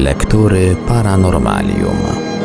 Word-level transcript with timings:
Lektury 0.00 0.76
Paranormalium. 0.88 1.96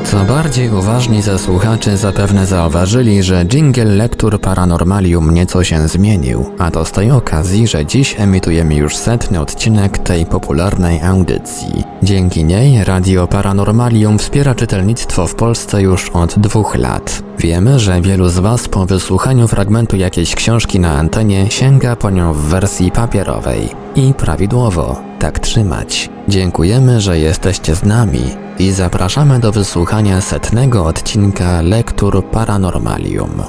Co 0.04 0.18
bardziej 0.18 0.70
uważni 0.70 1.22
ze 1.22 1.40
słuchaczy 1.40 1.98
zapewne 1.98 2.46
zauważyli, 2.46 3.24
że 3.24 3.46
jingle 3.46 3.86
lektur 3.86 4.42
Paranormalium 4.42 5.34
nieco 5.34 5.64
się 5.64 5.88
zmienił, 5.88 6.46
a 6.58 6.72
to 6.72 6.86
z 6.86 6.92
tej 6.92 7.12
okazji, 7.12 7.68
że 7.68 7.86
dziś 7.86 8.16
emitujemy 8.20 8.76
już 8.76 8.96
setny 8.96 9.40
odcinek 9.40 9.98
tej 9.98 10.26
popularnej 10.26 11.02
audycji. 11.02 11.84
Dzięki 12.04 12.44
niej 12.44 12.84
Radio 12.84 13.28
Paranormalium 13.28 14.20
wspiera 14.20 14.56
czytelnictwo 14.56 15.28
w 15.28 15.36
Polsce 15.36 15.82
już 15.82 16.10
od 16.10 16.40
dwóch 16.40 16.76
lat. 16.76 17.24
Wiemy, 17.40 17.80
że 17.80 18.02
wielu 18.02 18.30
z 18.30 18.40
Was 18.40 18.68
po 18.68 18.86
wysłuchaniu 18.86 19.48
fragmentu 19.48 19.98
jakiejś 19.98 20.36
książki 20.36 20.80
na 20.80 20.92
antenie 20.92 21.52
sięga 21.52 21.96
po 21.96 22.10
nią 22.10 22.34
w 22.34 22.38
wersji 22.38 22.92
papierowej. 22.92 23.85
I 23.96 24.14
prawidłowo, 24.14 25.02
tak 25.20 25.40
trzymać. 25.40 26.10
Dziękujemy, 26.28 27.02
że 27.02 27.20
jesteście 27.20 27.76
z 27.76 27.84
nami 27.84 28.22
i 28.60 28.72
zapraszamy 28.72 29.40
do 29.40 29.52
wysłuchania 29.52 30.22
setnego 30.22 30.86
odcinka 30.86 31.62
Lektur 31.62 32.26
Paranormalium. 32.26 33.44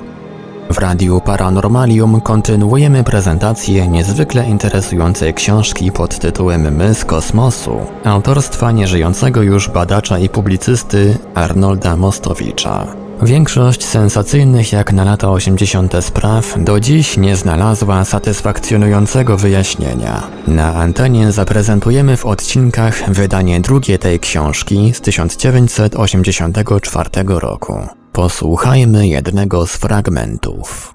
W 0.70 0.78
Radiu 0.78 1.20
Paranormalium 1.20 2.20
kontynuujemy 2.20 3.04
prezentację 3.04 3.88
niezwykle 3.88 4.48
interesującej 4.48 5.34
książki 5.34 5.92
pod 5.92 6.18
tytułem 6.18 6.76
My 6.76 6.94
z 6.94 7.04
kosmosu, 7.04 7.78
autorstwa 8.04 8.72
nieżyjącego 8.72 9.42
już 9.42 9.68
badacza 9.68 10.18
i 10.18 10.28
publicysty 10.28 11.18
Arnolda 11.34 11.96
Mostowicza. 11.96 13.05
Większość 13.22 13.84
sensacyjnych 13.84 14.72
jak 14.72 14.92
na 14.92 15.04
lata 15.04 15.30
80. 15.30 15.94
spraw 16.00 16.64
do 16.64 16.80
dziś 16.80 17.16
nie 17.16 17.36
znalazła 17.36 18.04
satysfakcjonującego 18.04 19.36
wyjaśnienia. 19.36 20.22
Na 20.46 20.74
antenie 20.74 21.32
zaprezentujemy 21.32 22.16
w 22.16 22.26
odcinkach 22.26 23.10
wydanie 23.10 23.60
drugie 23.60 23.98
tej 23.98 24.20
książki 24.20 24.92
z 24.94 25.00
1984 25.00 27.10
roku. 27.26 27.78
Posłuchajmy 28.12 29.08
jednego 29.08 29.66
z 29.66 29.76
fragmentów. 29.76 30.94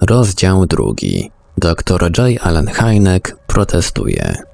Rozdział 0.00 0.66
drugi. 0.66 1.30
Dr 1.58 2.02
J. 2.02 2.46
Allen 2.46 2.66
Hynek 2.66 3.36
protestuje. 3.46 4.53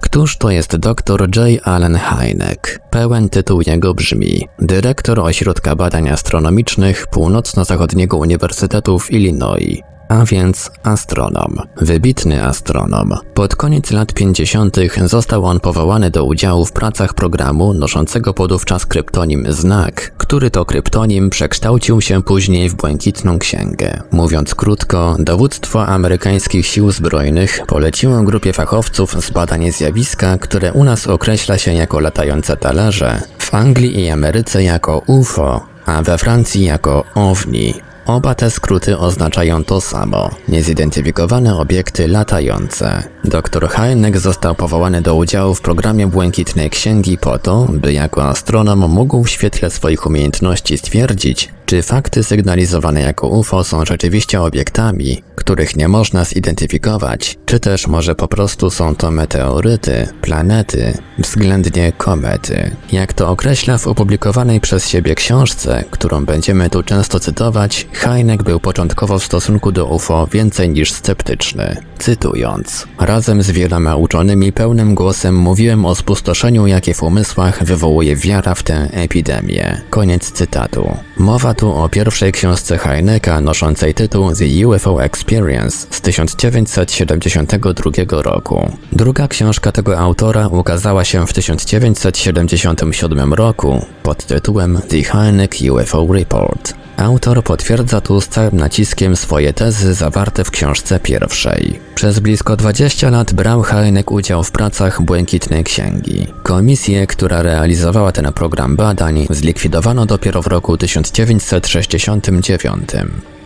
Któż 0.00 0.36
to 0.36 0.50
jest 0.50 0.76
dr 0.76 1.28
J. 1.36 1.68
Allen 1.68 1.98
Hynek? 1.98 2.80
Pełen 2.90 3.28
tytuł 3.28 3.62
jego 3.66 3.94
brzmi 3.94 4.48
Dyrektor 4.58 5.20
Ośrodka 5.20 5.76
Badań 5.76 6.08
Astronomicznych 6.08 7.06
Północno-Zachodniego 7.06 8.16
Uniwersytetu 8.16 8.98
w 8.98 9.12
Illinois 9.12 9.95
a 10.08 10.24
więc 10.24 10.70
astronom. 10.82 11.58
Wybitny 11.80 12.44
astronom. 12.44 13.14
Pod 13.34 13.56
koniec 13.56 13.90
lat 13.90 14.12
50. 14.12 14.76
został 15.04 15.44
on 15.44 15.60
powołany 15.60 16.10
do 16.10 16.24
udziału 16.24 16.64
w 16.64 16.72
pracach 16.72 17.14
programu 17.14 17.74
noszącego 17.74 18.34
podówczas 18.34 18.86
kryptonim 18.86 19.44
Znak, 19.48 20.12
który 20.16 20.50
to 20.50 20.64
kryptonim 20.64 21.30
przekształcił 21.30 22.00
się 22.00 22.22
później 22.22 22.68
w 22.68 22.74
Błękitną 22.74 23.38
Księgę. 23.38 24.00
Mówiąc 24.10 24.54
krótko, 24.54 25.16
dowództwo 25.18 25.86
amerykańskich 25.86 26.66
sił 26.66 26.90
zbrojnych 26.90 27.60
poleciło 27.66 28.22
grupie 28.22 28.52
fachowców 28.52 29.24
z 29.24 29.30
badań 29.30 29.72
zjawiska, 29.72 30.38
które 30.38 30.72
u 30.72 30.84
nas 30.84 31.06
określa 31.06 31.58
się 31.58 31.72
jako 31.74 32.00
latające 32.00 32.56
talerze, 32.56 33.20
w 33.38 33.54
Anglii 33.54 34.00
i 34.00 34.10
Ameryce 34.10 34.62
jako 34.62 35.02
UFO, 35.06 35.60
a 35.86 36.02
we 36.02 36.18
Francji 36.18 36.64
jako 36.64 37.04
OVNI. 37.14 37.95
Oba 38.06 38.34
te 38.34 38.50
skróty 38.50 38.98
oznaczają 38.98 39.64
to 39.64 39.80
samo 39.80 40.30
niezidentyfikowane 40.48 41.58
obiekty 41.58 42.08
latające. 42.08 43.02
Dr 43.24 43.68
Heineck 43.68 44.18
został 44.18 44.54
powołany 44.54 45.02
do 45.02 45.14
udziału 45.14 45.54
w 45.54 45.60
programie 45.60 46.06
Błękitnej 46.06 46.70
Księgi 46.70 47.18
po 47.18 47.38
to, 47.38 47.66
by 47.70 47.92
jako 47.92 48.24
astronom 48.24 48.78
mógł 48.78 49.24
w 49.24 49.30
świetle 49.30 49.70
swoich 49.70 50.06
umiejętności 50.06 50.78
stwierdzić, 50.78 51.48
czy 51.66 51.82
fakty 51.82 52.24
sygnalizowane 52.24 53.00
jako 53.00 53.28
UFO 53.28 53.64
są 53.64 53.84
rzeczywiście 53.84 54.42
obiektami, 54.42 55.22
których 55.34 55.76
nie 55.76 55.88
można 55.88 56.24
zidentyfikować, 56.24 57.38
czy 57.46 57.60
też 57.60 57.86
może 57.86 58.14
po 58.14 58.28
prostu 58.28 58.70
są 58.70 58.94
to 58.96 59.10
meteoryty, 59.10 60.08
planety, 60.22 60.98
względnie 61.18 61.92
komety. 61.92 62.76
Jak 62.92 63.12
to 63.12 63.30
określa 63.30 63.78
w 63.78 63.86
opublikowanej 63.86 64.60
przez 64.60 64.88
siebie 64.88 65.14
książce, 65.14 65.84
którą 65.90 66.24
będziemy 66.24 66.70
tu 66.70 66.82
często 66.82 67.20
cytować, 67.20 67.86
Heineck 67.92 68.42
był 68.42 68.60
początkowo 68.60 69.18
w 69.18 69.24
stosunku 69.24 69.72
do 69.72 69.86
UFO 69.86 70.26
więcej 70.32 70.68
niż 70.68 70.92
sceptyczny. 70.92 71.76
Cytując, 71.98 72.86
razem 73.00 73.42
z 73.42 73.50
wieloma 73.50 73.96
uczonymi 73.96 74.52
pełnym 74.52 74.94
głosem 74.94 75.36
mówiłem 75.36 75.84
o 75.86 75.94
spustoszeniu, 75.94 76.66
jakie 76.66 76.94
w 76.94 77.02
umysłach 77.02 77.64
wywołuje 77.64 78.16
wiara 78.16 78.54
w 78.54 78.62
tę 78.62 78.88
epidemię. 78.92 79.80
Koniec 79.90 80.32
cytatu. 80.32 80.96
Mowa 81.18 81.54
tu 81.56 81.74
o 81.74 81.88
pierwszej 81.88 82.32
książce 82.32 82.78
Heineka 82.78 83.40
noszącej 83.40 83.94
tytuł 83.94 84.32
The 84.34 84.68
UFO 84.68 85.04
Experience 85.04 85.86
z 85.90 86.00
1972 86.00 88.22
roku. 88.22 88.70
Druga 88.92 89.28
książka 89.28 89.72
tego 89.72 89.98
autora 89.98 90.48
ukazała 90.48 91.04
się 91.04 91.26
w 91.26 91.32
1977 91.32 93.34
roku 93.34 93.84
pod 94.02 94.26
tytułem 94.26 94.80
The 94.88 95.02
Heineck 95.02 95.54
UFO 95.70 96.06
Report. 96.12 96.85
Autor 96.96 97.44
potwierdza 97.44 98.00
tu 98.00 98.20
z 98.20 98.28
całym 98.28 98.56
naciskiem 98.56 99.16
swoje 99.16 99.52
tezy 99.52 99.94
zawarte 99.94 100.44
w 100.44 100.50
książce 100.50 101.00
pierwszej. 101.00 101.80
Przez 101.94 102.18
blisko 102.18 102.56
20 102.56 103.10
lat 103.10 103.34
brał 103.34 103.62
Heineck 103.62 104.10
udział 104.10 104.44
w 104.44 104.50
pracach 104.50 105.02
Błękitnej 105.02 105.64
Księgi. 105.64 106.26
Komisję, 106.42 107.06
która 107.06 107.42
realizowała 107.42 108.12
ten 108.12 108.32
program 108.32 108.76
badań, 108.76 109.26
zlikwidowano 109.30 110.06
dopiero 110.06 110.42
w 110.42 110.46
roku 110.46 110.76
1969. 110.76 112.88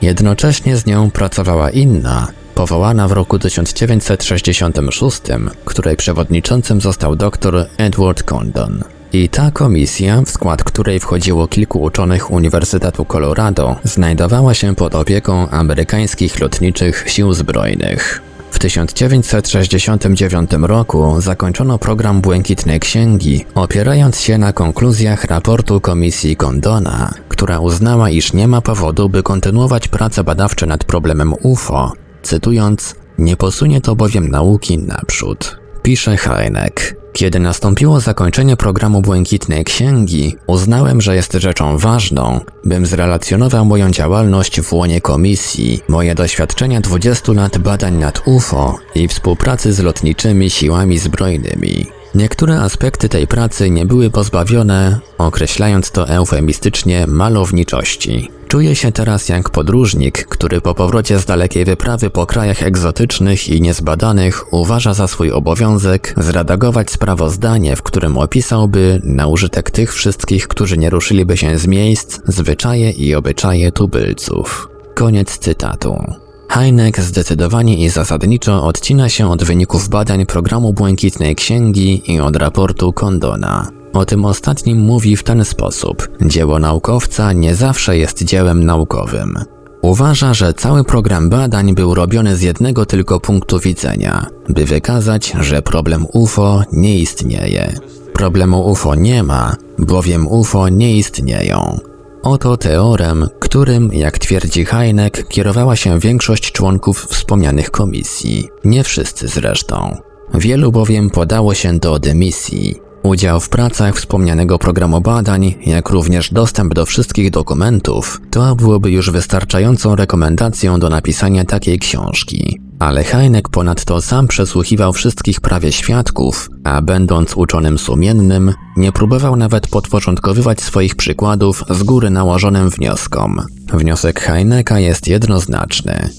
Jednocześnie 0.03 0.77
z 0.77 0.87
nią 0.87 1.11
pracowała 1.11 1.71
inna, 1.71 2.29
powołana 2.55 3.09
w 3.09 3.13
roku 3.13 3.39
1966, 3.39 5.21
której 5.65 5.97
przewodniczącym 5.97 6.81
został 6.81 7.17
dr 7.17 7.67
Edward 7.79 8.23
Condon. 8.23 8.85
I 9.13 9.29
ta 9.29 9.51
komisja, 9.51 10.23
w 10.27 10.31
skład 10.31 10.65
której 10.65 11.01
wchodziło 11.01 11.49
kilku 11.49 11.83
uczonych 11.83 12.31
Uniwersytetu 12.31 13.05
Colorado, 13.05 13.77
znajdowała 13.85 14.55
się 14.55 14.75
pod 14.75 14.95
opieką 14.95 15.49
amerykańskich 15.49 16.41
lotniczych 16.41 17.05
sił 17.07 17.33
zbrojnych. 17.33 18.23
W 18.51 18.59
1969 18.59 20.51
roku 20.63 21.21
zakończono 21.21 21.79
program 21.79 22.21
Błękitnej 22.21 22.81
Księgi, 22.81 23.45
opierając 23.55 24.21
się 24.21 24.39
na 24.39 24.53
konkluzjach 24.53 25.25
raportu 25.25 25.81
Komisji 25.81 26.37
Condona, 26.37 27.15
która 27.29 27.61
uznała, 27.61 28.11
iż 28.11 28.33
nie 28.33 28.49
ma 28.49 28.61
powodu, 28.61 29.09
by 29.09 29.23
kontynuować 29.23 29.89
prace 29.89 30.25
badawcze 30.25 30.67
nad 30.67 30.85
problemem 30.85 31.35
UFO, 31.43 31.93
cytując, 32.23 32.95
nie 33.19 33.37
posunie 33.37 33.81
to 33.81 33.97
bowiem 33.97 34.29
nauki 34.29 34.79
naprzód. 34.79 35.60
Pisze 35.83 36.17
Heineck. 36.17 36.95
Kiedy 37.13 37.41
nastąpiło 37.41 38.01
zakończenie 38.01 38.57
programu 38.57 39.03
Błękitnej 39.03 39.65
Księgi, 39.65 40.37
uznałem, 40.47 41.01
że 41.01 41.15
jest 41.15 41.33
rzeczą 41.33 41.79
ważną, 41.79 42.41
bym 42.65 42.87
zrelacjonował 42.87 43.65
moją 43.65 43.91
działalność 43.91 44.61
w 44.61 44.73
łonie 44.73 45.01
komisji, 45.01 45.81
moje 45.89 46.15
doświadczenia 46.15 46.81
20 46.81 47.33
lat 47.33 47.59
badań 47.59 47.95
nad 47.95 48.23
UFO 48.29 48.79
i 48.95 49.09
współpracy 49.09 49.73
z 49.73 49.79
lotniczymi 49.79 50.51
siłami 50.51 50.99
zbrojnymi. 50.99 52.00
Niektóre 52.15 52.61
aspekty 52.61 53.09
tej 53.09 53.27
pracy 53.27 53.71
nie 53.71 53.87
były 53.87 54.11
pozbawione, 54.11 55.01
określając 55.19 55.91
to 55.91 56.09
eufemistycznie, 56.09 57.07
malowniczości. 57.07 58.31
Czuję 58.49 58.77
się 58.77 58.93
teraz 58.93 59.29
jak 59.29 59.51
podróżnik, 59.51 60.27
który 60.27 60.61
po 60.61 60.75
powrocie 60.75 61.19
z 61.19 61.25
dalekiej 61.25 61.65
wyprawy 61.65 62.11
po 62.11 62.27
krajach 62.27 62.63
egzotycznych 62.63 63.49
i 63.49 63.61
niezbadanych 63.61 64.53
uważa 64.53 64.95
za 64.95 65.09
swój 65.09 65.33
obowiązek 65.33 66.15
zredagować 66.17 66.91
sprawozdanie, 66.91 67.77
w 67.77 67.83
którym 67.83 68.19
opisałby, 68.19 69.01
na 69.05 69.27
użytek 69.27 69.71
tych 69.71 69.95
wszystkich, 69.95 70.49
którzy 70.49 70.79
nie 70.79 70.91
ruszyliby 70.91 71.37
się 71.37 71.59
z 71.59 71.67
miejsc, 71.67 72.21
zwyczaje 72.27 72.91
i 72.91 73.15
obyczaje 73.15 73.73
tubylców. 73.73 74.69
Koniec 74.95 75.39
cytatu. 75.39 76.30
Heineck 76.51 77.01
zdecydowanie 77.01 77.77
i 77.77 77.89
zasadniczo 77.89 78.65
odcina 78.65 79.09
się 79.09 79.31
od 79.31 79.45
wyników 79.45 79.89
badań 79.89 80.27
programu 80.27 80.73
Błękitnej 80.73 81.35
Księgi 81.37 82.13
i 82.13 82.21
od 82.21 82.37
raportu 82.37 82.93
Condona. 82.93 83.71
O 83.93 84.05
tym 84.05 84.25
ostatnim 84.25 84.79
mówi 84.79 85.17
w 85.17 85.23
ten 85.23 85.45
sposób: 85.45 86.09
Dzieło 86.23 86.59
naukowca 86.59 87.33
nie 87.33 87.55
zawsze 87.55 87.99
jest 87.99 88.23
dziełem 88.23 88.65
naukowym. 88.65 89.39
Uważa, 89.83 90.35
że 90.35 90.55
cały 90.55 90.85
program 90.85 91.31
badań 91.31 91.75
był 91.75 91.95
robiony 91.95 92.37
z 92.37 92.43
jednego 92.43 92.87
tylko 92.87 93.21
punktu 93.21 93.59
widzenia, 93.59 94.27
by 94.49 94.65
wykazać, 94.65 95.33
że 95.41 95.63
problem 95.63 96.07
UFO 96.13 96.63
nie 96.73 96.99
istnieje. 96.99 97.81
Problemu 98.13 98.71
UFO 98.71 98.95
nie 98.95 99.23
ma, 99.23 99.57
bowiem 99.79 100.29
UFO 100.29 100.69
nie 100.69 100.97
istnieją. 100.97 101.90
Oto 102.23 102.57
teorem, 102.57 103.29
którym, 103.39 103.91
jak 103.93 104.19
twierdzi 104.19 104.65
Heineck, 104.65 105.29
kierowała 105.29 105.77
się 105.77 105.99
większość 105.99 106.53
członków 106.53 107.05
wspomnianych 107.05 107.71
komisji. 107.71 108.49
Nie 108.65 108.85
wszyscy 108.85 109.29
zresztą. 109.29 109.97
Wielu 110.35 110.73
bowiem 110.73 111.11
podało 111.11 111.55
się 111.55 111.79
do 111.79 111.99
dymisji. 111.99 112.90
Udział 113.03 113.41
w 113.41 113.49
pracach 113.49 113.97
wspomnianego 113.97 114.59
programu 114.59 115.01
badań, 115.01 115.55
jak 115.67 115.91
również 115.91 116.33
dostęp 116.33 116.75
do 116.75 116.87
wszystkich 116.87 117.31
dokumentów, 117.31 118.21
to 118.31 118.57
byłoby 118.57 118.91
już 118.91 119.11
wystarczającą 119.11 119.97
rekomendacją 119.97 120.81
do 120.81 120.89
napisania 120.89 121.45
takiej 121.45 121.79
książki. 121.79 122.61
Ale 122.79 123.05
Heineck 123.05 123.49
ponadto 123.49 124.01
sam 124.01 124.29
przesłuchiwał 124.29 124.93
wszystkich 124.93 125.41
prawie 125.41 125.73
świadków, 125.73 126.49
a 126.65 126.83
będąc 126.83 127.37
uczonym 127.37 127.79
sumiennym, 127.79 128.55
nie 128.77 128.93
próbował 128.93 129.37
nawet 129.37 129.67
podporządkowywać 129.67 130.61
swoich 130.61 130.97
przykładów 130.97 131.65
z 131.71 131.83
góry 131.83 132.11
nałożonym 132.11 132.71
wnioskom. 132.71 133.43
Wniosek 133.73 134.21
Heinecka 134.21 134.79
jest 134.79 135.09
jednoznaczny. 135.09 136.11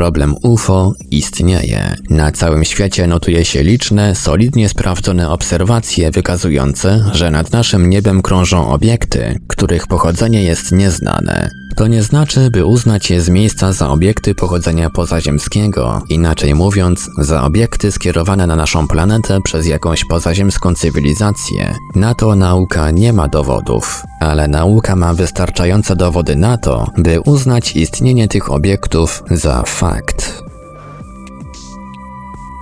Problem 0.00 0.34
UFO 0.42 0.94
istnieje. 1.10 1.96
Na 2.10 2.32
całym 2.32 2.64
świecie 2.64 3.06
notuje 3.06 3.44
się 3.44 3.62
liczne, 3.62 4.14
solidnie 4.14 4.68
sprawdzone 4.68 5.30
obserwacje 5.30 6.10
wykazujące, 6.10 7.04
że 7.12 7.30
nad 7.30 7.52
naszym 7.52 7.90
niebem 7.90 8.22
krążą 8.22 8.68
obiekty, 8.68 9.40
których 9.48 9.86
pochodzenie 9.86 10.42
jest 10.42 10.72
nieznane. 10.72 11.50
To 11.76 11.86
nie 11.86 12.02
znaczy, 12.02 12.50
by 12.50 12.64
uznać 12.64 13.10
je 13.10 13.20
z 13.20 13.28
miejsca 13.28 13.72
za 13.72 13.88
obiekty 13.88 14.34
pochodzenia 14.34 14.90
pozaziemskiego, 14.90 16.02
inaczej 16.08 16.54
mówiąc, 16.54 17.10
za 17.18 17.44
obiekty 17.44 17.92
skierowane 17.92 18.46
na 18.46 18.56
naszą 18.56 18.88
planetę 18.88 19.38
przez 19.44 19.66
jakąś 19.66 20.04
pozaziemską 20.04 20.74
cywilizację. 20.74 21.74
Na 21.94 22.14
to 22.14 22.36
nauka 22.36 22.90
nie 22.90 23.12
ma 23.12 23.28
dowodów, 23.28 24.02
ale 24.20 24.48
nauka 24.48 24.96
ma 24.96 25.14
wystarczające 25.14 25.96
dowody 25.96 26.36
na 26.36 26.58
to, 26.58 26.86
by 26.98 27.20
uznać 27.20 27.76
istnienie 27.76 28.28
tych 28.28 28.52
obiektów 28.52 29.22
za 29.30 29.62
fakt. 29.62 30.42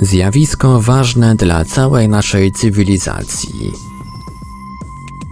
Zjawisko 0.02 0.80
ważne 0.80 1.34
dla 1.34 1.64
całej 1.64 2.08
naszej 2.08 2.52
cywilizacji. 2.52 3.72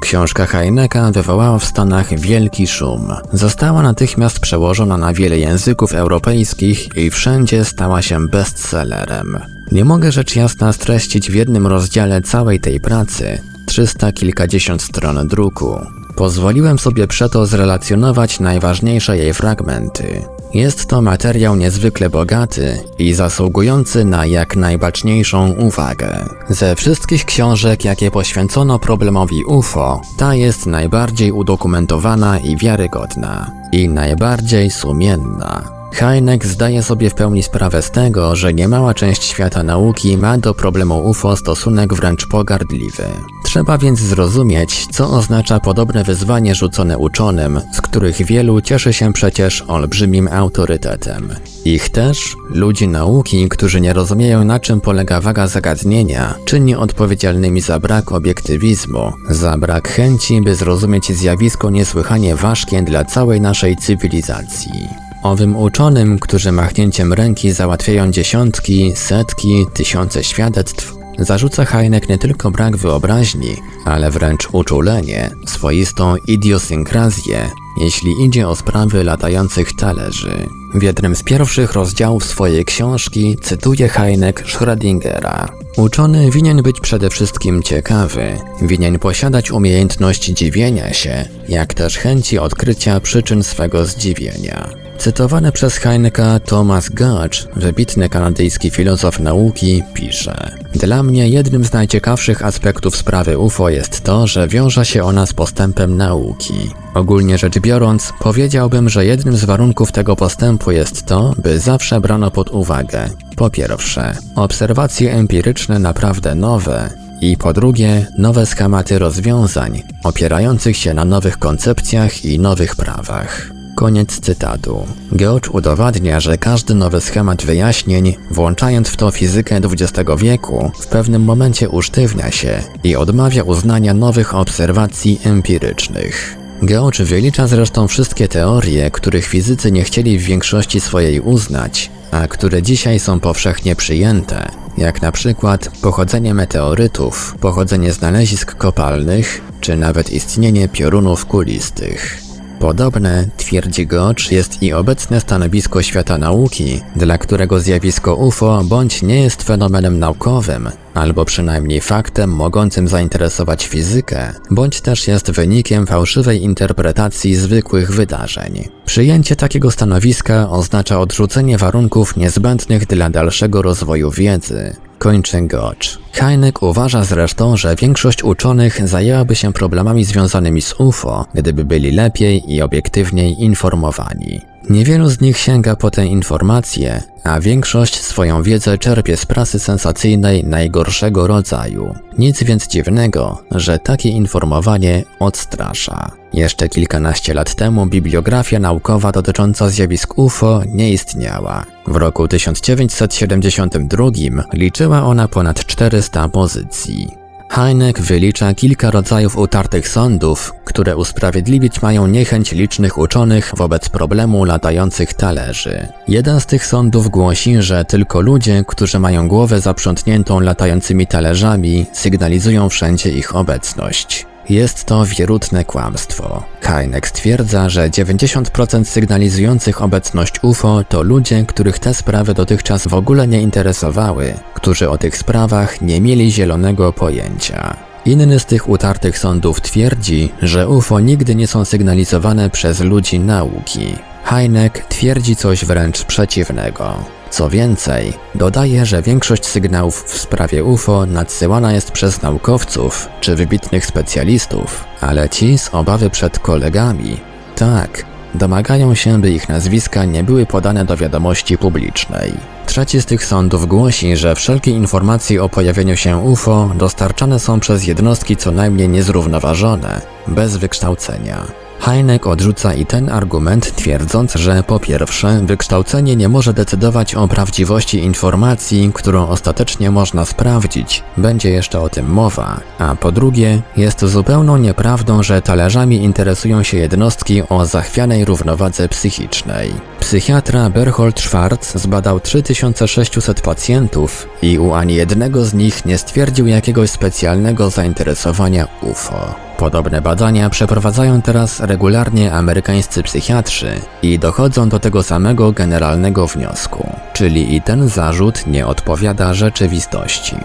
Książka 0.00 0.46
Heineka 0.46 1.10
wywołała 1.12 1.58
w 1.58 1.64
Stanach 1.64 2.18
wielki 2.18 2.66
szum. 2.66 3.14
Została 3.32 3.82
natychmiast 3.82 4.40
przełożona 4.40 4.96
na 4.96 5.12
wiele 5.12 5.38
języków 5.38 5.94
europejskich 5.94 6.88
i 6.96 7.10
wszędzie 7.10 7.64
stała 7.64 8.02
się 8.02 8.28
bestsellerem. 8.28 9.38
Nie 9.72 9.84
mogę 9.84 10.12
rzecz 10.12 10.36
jasna 10.36 10.72
streścić 10.72 11.30
w 11.30 11.34
jednym 11.34 11.66
rozdziale 11.66 12.22
całej 12.22 12.60
tej 12.60 12.80
pracy, 12.80 13.38
trzysta 13.66 14.12
kilkadziesiąt 14.12 14.82
stron 14.82 15.28
druku. 15.28 15.80
Pozwoliłem 16.16 16.78
sobie 16.78 17.06
przeto 17.06 17.46
zrelacjonować 17.46 18.40
najważniejsze 18.40 19.18
jej 19.18 19.34
fragmenty. 19.34 20.22
Jest 20.54 20.86
to 20.86 21.02
materiał 21.02 21.56
niezwykle 21.56 22.10
bogaty 22.10 22.78
i 22.98 23.12
zasługujący 23.12 24.04
na 24.04 24.26
jak 24.26 24.56
najbaczniejszą 24.56 25.50
uwagę. 25.50 26.24
Ze 26.48 26.76
wszystkich 26.76 27.24
książek, 27.24 27.84
jakie 27.84 28.10
poświęcono 28.10 28.78
problemowi 28.78 29.44
UFO, 29.44 30.00
ta 30.16 30.34
jest 30.34 30.66
najbardziej 30.66 31.32
udokumentowana 31.32 32.38
i 32.38 32.56
wiarygodna, 32.56 33.50
i 33.72 33.88
najbardziej 33.88 34.70
sumienna. 34.70 35.75
Heineck 35.92 36.46
zdaje 36.46 36.82
sobie 36.82 37.10
w 37.10 37.14
pełni 37.14 37.42
sprawę 37.42 37.82
z 37.82 37.90
tego, 37.90 38.36
że 38.36 38.54
niemała 38.54 38.94
część 38.94 39.24
świata 39.24 39.62
nauki 39.62 40.16
ma 40.16 40.38
do 40.38 40.54
problemu 40.54 41.10
UFO 41.10 41.36
stosunek 41.36 41.94
wręcz 41.94 42.26
pogardliwy. 42.26 43.04
Trzeba 43.44 43.78
więc 43.78 43.98
zrozumieć, 43.98 44.86
co 44.90 45.10
oznacza 45.10 45.60
podobne 45.60 46.04
wyzwanie 46.04 46.54
rzucone 46.54 46.98
uczonym, 46.98 47.60
z 47.72 47.80
których 47.80 48.26
wielu 48.26 48.60
cieszy 48.60 48.92
się 48.92 49.12
przecież 49.12 49.64
olbrzymim 49.68 50.28
autorytetem. 50.28 51.28
Ich 51.64 51.90
też, 51.90 52.36
ludzi 52.50 52.88
nauki, 52.88 53.48
którzy 53.48 53.80
nie 53.80 53.92
rozumieją 53.92 54.44
na 54.44 54.60
czym 54.60 54.80
polega 54.80 55.20
waga 55.20 55.46
zagadnienia, 55.46 56.34
czyni 56.44 56.74
odpowiedzialnymi 56.74 57.60
za 57.60 57.80
brak 57.80 58.12
obiektywizmu, 58.12 59.12
za 59.30 59.58
brak 59.58 59.88
chęci, 59.88 60.42
by 60.42 60.54
zrozumieć 60.54 61.12
zjawisko 61.12 61.70
niesłychanie 61.70 62.36
ważkie 62.36 62.82
dla 62.82 63.04
całej 63.04 63.40
naszej 63.40 63.76
cywilizacji. 63.76 65.05
Owym 65.26 65.56
uczonym, 65.56 66.18
którzy 66.18 66.52
machnięciem 66.52 67.12
ręki 67.12 67.52
załatwiają 67.52 68.10
dziesiątki, 68.10 68.92
setki, 68.96 69.66
tysiące 69.74 70.24
świadectw, 70.24 70.94
zarzuca 71.18 71.64
Heineck 71.64 72.08
nie 72.08 72.18
tylko 72.18 72.50
brak 72.50 72.76
wyobraźni, 72.76 73.56
ale 73.84 74.10
wręcz 74.10 74.48
uczulenie, 74.52 75.30
swoistą 75.46 76.16
idiosynkrazję, 76.16 77.50
jeśli 77.76 78.24
idzie 78.24 78.48
o 78.48 78.56
sprawy 78.56 79.04
latających 79.04 79.72
talerzy. 79.72 80.46
W 80.74 80.82
jednym 80.82 81.16
z 81.16 81.22
pierwszych 81.22 81.72
rozdziałów 81.72 82.24
swojej 82.24 82.64
książki 82.64 83.36
cytuje 83.42 83.88
Heineck 83.88 84.42
Schrödingera. 84.42 85.48
Uczony 85.76 86.30
winien 86.30 86.62
być 86.62 86.80
przede 86.80 87.10
wszystkim 87.10 87.62
ciekawy, 87.62 88.38
winien 88.62 88.98
posiadać 88.98 89.50
umiejętność 89.50 90.24
dziwienia 90.24 90.94
się, 90.94 91.28
jak 91.48 91.74
też 91.74 91.98
chęci 91.98 92.38
odkrycia 92.38 93.00
przyczyn 93.00 93.42
swego 93.42 93.86
zdziwienia. 93.86 94.68
Cytowany 94.98 95.52
przez 95.52 95.76
Heineka 95.76 96.40
Thomas 96.40 96.88
Gudge, 96.88 97.46
wybitny 97.56 98.08
kanadyjski 98.08 98.70
filozof 98.70 99.20
nauki, 99.20 99.82
pisze 99.94 100.50
Dla 100.74 101.02
mnie 101.02 101.28
jednym 101.28 101.64
z 101.64 101.72
najciekawszych 101.72 102.44
aspektów 102.44 102.96
sprawy 102.96 103.38
UFO 103.38 103.68
jest 103.68 104.00
to, 104.00 104.26
że 104.26 104.48
wiąże 104.48 104.84
się 104.84 105.04
ona 105.04 105.26
z 105.26 105.32
postępem 105.32 105.96
nauki. 105.96 106.70
Ogólnie 106.96 107.38
rzecz 107.38 107.58
biorąc, 107.58 108.12
powiedziałbym, 108.18 108.88
że 108.88 109.06
jednym 109.06 109.36
z 109.36 109.44
warunków 109.44 109.92
tego 109.92 110.16
postępu 110.16 110.70
jest 110.70 111.06
to, 111.06 111.34
by 111.42 111.58
zawsze 111.58 112.00
brano 112.00 112.30
pod 112.30 112.50
uwagę 112.50 113.10
po 113.36 113.50
pierwsze, 113.50 114.16
obserwacje 114.34 115.12
empiryczne 115.12 115.78
naprawdę 115.78 116.34
nowe, 116.34 116.90
i 117.20 117.36
po 117.36 117.52
drugie, 117.52 118.06
nowe 118.18 118.46
schematy 118.46 118.98
rozwiązań, 118.98 119.82
opierających 120.04 120.76
się 120.76 120.94
na 120.94 121.04
nowych 121.04 121.38
koncepcjach 121.38 122.24
i 122.24 122.38
nowych 122.38 122.76
prawach. 122.76 123.50
Koniec 123.74 124.20
cytatu. 124.20 124.86
George 125.16 125.48
udowadnia, 125.48 126.20
że 126.20 126.38
każdy 126.38 126.74
nowy 126.74 127.00
schemat 127.00 127.44
wyjaśnień, 127.44 128.16
włączając 128.30 128.88
w 128.88 128.96
to 128.96 129.10
fizykę 129.10 129.56
XX 129.56 130.10
wieku, 130.18 130.70
w 130.80 130.86
pewnym 130.86 131.22
momencie 131.22 131.68
usztywnia 131.68 132.30
się 132.30 132.62
i 132.84 132.96
odmawia 132.96 133.42
uznania 133.42 133.94
nowych 133.94 134.34
obserwacji 134.34 135.20
empirycznych. 135.24 136.45
George 136.64 137.02
wylicza 137.02 137.46
zresztą 137.46 137.88
wszystkie 137.88 138.28
teorie, 138.28 138.90
których 138.90 139.26
fizycy 139.26 139.72
nie 139.72 139.84
chcieli 139.84 140.18
w 140.18 140.22
większości 140.22 140.80
swojej 140.80 141.20
uznać, 141.20 141.90
a 142.10 142.28
które 142.28 142.62
dzisiaj 142.62 142.98
są 143.00 143.20
powszechnie 143.20 143.76
przyjęte, 143.76 144.48
jak 144.78 145.02
na 145.02 145.12
przykład 145.12 145.70
pochodzenie 145.82 146.34
meteorytów, 146.34 147.34
pochodzenie 147.40 147.92
znalezisk 147.92 148.54
kopalnych, 148.54 149.40
czy 149.60 149.76
nawet 149.76 150.10
istnienie 150.10 150.68
piorunów 150.68 151.26
kulistych. 151.26 152.25
Podobne, 152.60 153.28
twierdzi 153.36 153.86
Gotch, 153.86 154.32
jest 154.32 154.62
i 154.62 154.72
obecne 154.72 155.20
stanowisko 155.20 155.82
świata 155.82 156.18
nauki, 156.18 156.80
dla 156.96 157.18
którego 157.18 157.60
zjawisko 157.60 158.14
UFO 158.14 158.64
bądź 158.64 159.02
nie 159.02 159.22
jest 159.22 159.42
fenomenem 159.42 159.98
naukowym, 159.98 160.70
albo 160.94 161.24
przynajmniej 161.24 161.80
faktem 161.80 162.30
mogącym 162.30 162.88
zainteresować 162.88 163.66
fizykę, 163.66 164.32
bądź 164.50 164.80
też 164.80 165.08
jest 165.08 165.30
wynikiem 165.30 165.86
fałszywej 165.86 166.42
interpretacji 166.42 167.34
zwykłych 167.34 167.92
wydarzeń. 167.92 168.68
Przyjęcie 168.84 169.36
takiego 169.36 169.70
stanowiska 169.70 170.50
oznacza 170.50 171.00
odrzucenie 171.00 171.58
warunków 171.58 172.16
niezbędnych 172.16 172.86
dla 172.86 173.10
dalszego 173.10 173.62
rozwoju 173.62 174.10
wiedzy, 174.10 174.76
kończy 174.98 175.42
Gotch. 175.42 175.98
Heineck 176.12 176.62
uważa 176.62 177.04
zresztą, 177.04 177.56
że 177.56 177.76
większość 177.76 178.24
uczonych 178.24 178.88
zajęłaby 178.88 179.34
się 179.34 179.52
problemami 179.52 180.04
związanymi 180.04 180.62
z 180.62 180.74
UFO, 180.80 181.26
gdyby 181.34 181.64
byli 181.64 181.90
lepiej 181.92 182.54
i 182.54 182.62
obiektywniej 182.62 183.42
informowani. 183.42 184.40
Niewielu 184.70 185.10
z 185.10 185.20
nich 185.20 185.38
sięga 185.38 185.76
po 185.76 185.90
te 185.90 186.06
informacje, 186.06 187.02
a 187.24 187.40
większość 187.40 188.00
swoją 188.00 188.42
wiedzę 188.42 188.78
czerpie 188.78 189.16
z 189.16 189.26
prasy 189.26 189.58
sensacyjnej 189.58 190.44
najgorszego 190.44 191.26
rodzaju. 191.26 191.94
Nic 192.18 192.42
więc 192.42 192.68
dziwnego, 192.68 193.42
że 193.50 193.78
takie 193.78 194.08
informowanie 194.08 195.04
odstrasza. 195.20 196.10
Jeszcze 196.32 196.68
kilkanaście 196.68 197.34
lat 197.34 197.54
temu 197.54 197.86
bibliografia 197.86 198.58
naukowa 198.58 199.12
dotycząca 199.12 199.68
zjawisk 199.68 200.18
UFO 200.18 200.62
nie 200.68 200.90
istniała. 200.90 201.64
W 201.86 201.96
roku 201.96 202.28
1972 202.28 204.10
liczyła 204.52 205.02
ona 205.02 205.28
ponad 205.28 205.66
400 205.66 206.28
pozycji. 206.28 207.25
Heineck 207.48 208.00
wylicza 208.00 208.54
kilka 208.54 208.90
rodzajów 208.90 209.36
utartych 209.38 209.88
sądów, 209.88 210.54
które 210.64 210.96
usprawiedliwić 210.96 211.82
mają 211.82 212.06
niechęć 212.06 212.52
licznych 212.52 212.98
uczonych 212.98 213.52
wobec 213.56 213.88
problemu 213.88 214.44
latających 214.44 215.14
talerzy. 215.14 215.88
Jeden 216.08 216.40
z 216.40 216.46
tych 216.46 216.66
sądów 216.66 217.08
głosi, 217.08 217.62
że 217.62 217.84
tylko 217.84 218.20
ludzie, 218.20 218.64
którzy 218.66 218.98
mają 218.98 219.28
głowę 219.28 219.60
zaprzątniętą 219.60 220.40
latającymi 220.40 221.06
talerzami, 221.06 221.86
sygnalizują 221.92 222.68
wszędzie 222.68 223.10
ich 223.10 223.36
obecność. 223.36 224.26
Jest 224.48 224.84
to 224.84 225.04
wierutne 225.06 225.64
kłamstwo. 225.64 226.42
Heineck 226.60 227.06
stwierdza, 227.08 227.68
że 227.68 227.90
90% 227.90 228.84
sygnalizujących 228.84 229.82
obecność 229.82 230.34
UFO 230.42 230.84
to 230.88 231.02
ludzie, 231.02 231.44
których 231.48 231.78
te 231.78 231.94
sprawy 231.94 232.34
dotychczas 232.34 232.88
w 232.88 232.94
ogóle 232.94 233.28
nie 233.28 233.42
interesowały, 233.42 234.34
którzy 234.54 234.90
o 234.90 234.98
tych 234.98 235.16
sprawach 235.16 235.80
nie 235.80 236.00
mieli 236.00 236.32
zielonego 236.32 236.92
pojęcia. 236.92 237.76
Inny 238.04 238.38
z 238.38 238.44
tych 238.44 238.68
utartych 238.68 239.18
sądów 239.18 239.60
twierdzi, 239.60 240.32
że 240.42 240.68
UFO 240.68 241.00
nigdy 241.00 241.34
nie 241.34 241.46
są 241.46 241.64
sygnalizowane 241.64 242.50
przez 242.50 242.80
ludzi 242.80 243.20
nauki. 243.20 243.94
Heineck 244.24 244.88
twierdzi 244.88 245.36
coś 245.36 245.64
wręcz 245.64 246.04
przeciwnego. 246.04 247.15
Co 247.30 247.48
więcej, 247.48 248.12
dodaje, 248.34 248.86
że 248.86 249.02
większość 249.02 249.46
sygnałów 249.46 250.04
w 250.04 250.18
sprawie 250.18 250.64
UFO 250.64 251.06
nadsyłana 251.06 251.72
jest 251.72 251.90
przez 251.90 252.22
naukowców 252.22 253.08
czy 253.20 253.34
wybitnych 253.34 253.86
specjalistów, 253.86 254.84
ale 255.00 255.28
ci 255.28 255.58
z 255.58 255.74
obawy 255.74 256.10
przed 256.10 256.38
kolegami, 256.38 257.16
tak, 257.56 258.04
domagają 258.34 258.94
się, 258.94 259.20
by 259.20 259.30
ich 259.30 259.48
nazwiska 259.48 260.04
nie 260.04 260.24
były 260.24 260.46
podane 260.46 260.84
do 260.84 260.96
wiadomości 260.96 261.58
publicznej. 261.58 262.32
Trzeci 262.66 263.00
z 263.00 263.06
tych 263.06 263.24
sądów 263.24 263.66
głosi, 263.66 264.16
że 264.16 264.34
wszelkie 264.34 264.70
informacje 264.70 265.44
o 265.44 265.48
pojawieniu 265.48 265.96
się 265.96 266.16
UFO 266.16 266.70
dostarczane 266.74 267.38
są 267.38 267.60
przez 267.60 267.86
jednostki 267.86 268.36
co 268.36 268.50
najmniej 268.50 268.88
niezrównoważone, 268.88 270.00
bez 270.26 270.56
wykształcenia. 270.56 271.65
Heineck 271.80 272.26
odrzuca 272.26 272.74
i 272.74 272.86
ten 272.86 273.10
argument, 273.10 273.76
twierdząc, 273.76 274.34
że 274.34 274.62
po 274.62 274.80
pierwsze, 274.80 275.40
wykształcenie 275.42 276.16
nie 276.16 276.28
może 276.28 276.52
decydować 276.52 277.14
o 277.14 277.28
prawdziwości 277.28 277.98
informacji, 277.98 278.90
którą 278.94 279.28
ostatecznie 279.28 279.90
można 279.90 280.24
sprawdzić, 280.24 281.02
będzie 281.16 281.50
jeszcze 281.50 281.80
o 281.80 281.88
tym 281.88 282.06
mowa, 282.06 282.60
a 282.78 282.94
po 282.94 283.12
drugie, 283.12 283.62
jest 283.76 284.04
zupełną 284.04 284.56
nieprawdą, 284.56 285.22
że 285.22 285.42
talerzami 285.42 286.04
interesują 286.04 286.62
się 286.62 286.76
jednostki 286.76 287.42
o 287.48 287.66
zachwianej 287.66 288.24
równowadze 288.24 288.88
psychicznej. 288.88 289.72
Psychiatra 290.00 290.70
Berhold 290.70 291.20
Schwarz 291.20 291.46
zbadał 291.74 292.20
3600 292.20 293.40
pacjentów 293.40 294.28
i 294.42 294.58
u 294.58 294.74
ani 294.74 294.94
jednego 294.94 295.44
z 295.44 295.54
nich 295.54 295.84
nie 295.84 295.98
stwierdził 295.98 296.46
jakiegoś 296.46 296.90
specjalnego 296.90 297.70
zainteresowania 297.70 298.68
UFO. 298.82 299.45
Podobne 299.58 300.00
badania 300.00 300.50
przeprowadzają 300.50 301.22
teraz 301.22 301.60
regularnie 301.60 302.32
amerykańscy 302.32 303.02
psychiatrzy 303.02 303.80
i 304.02 304.18
dochodzą 304.18 304.68
do 304.68 304.78
tego 304.80 305.02
samego 305.02 305.52
generalnego 305.52 306.26
wniosku, 306.26 306.90
czyli 307.12 307.54
i 307.56 307.62
ten 307.62 307.88
zarzut 307.88 308.46
nie 308.46 308.66
odpowiada 308.66 309.34
rzeczywistości. 309.34 310.36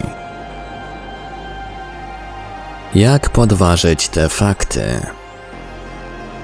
Jak 2.96 3.30
podważyć 3.30 4.10
te 4.10 4.30
fakty? 4.30 4.82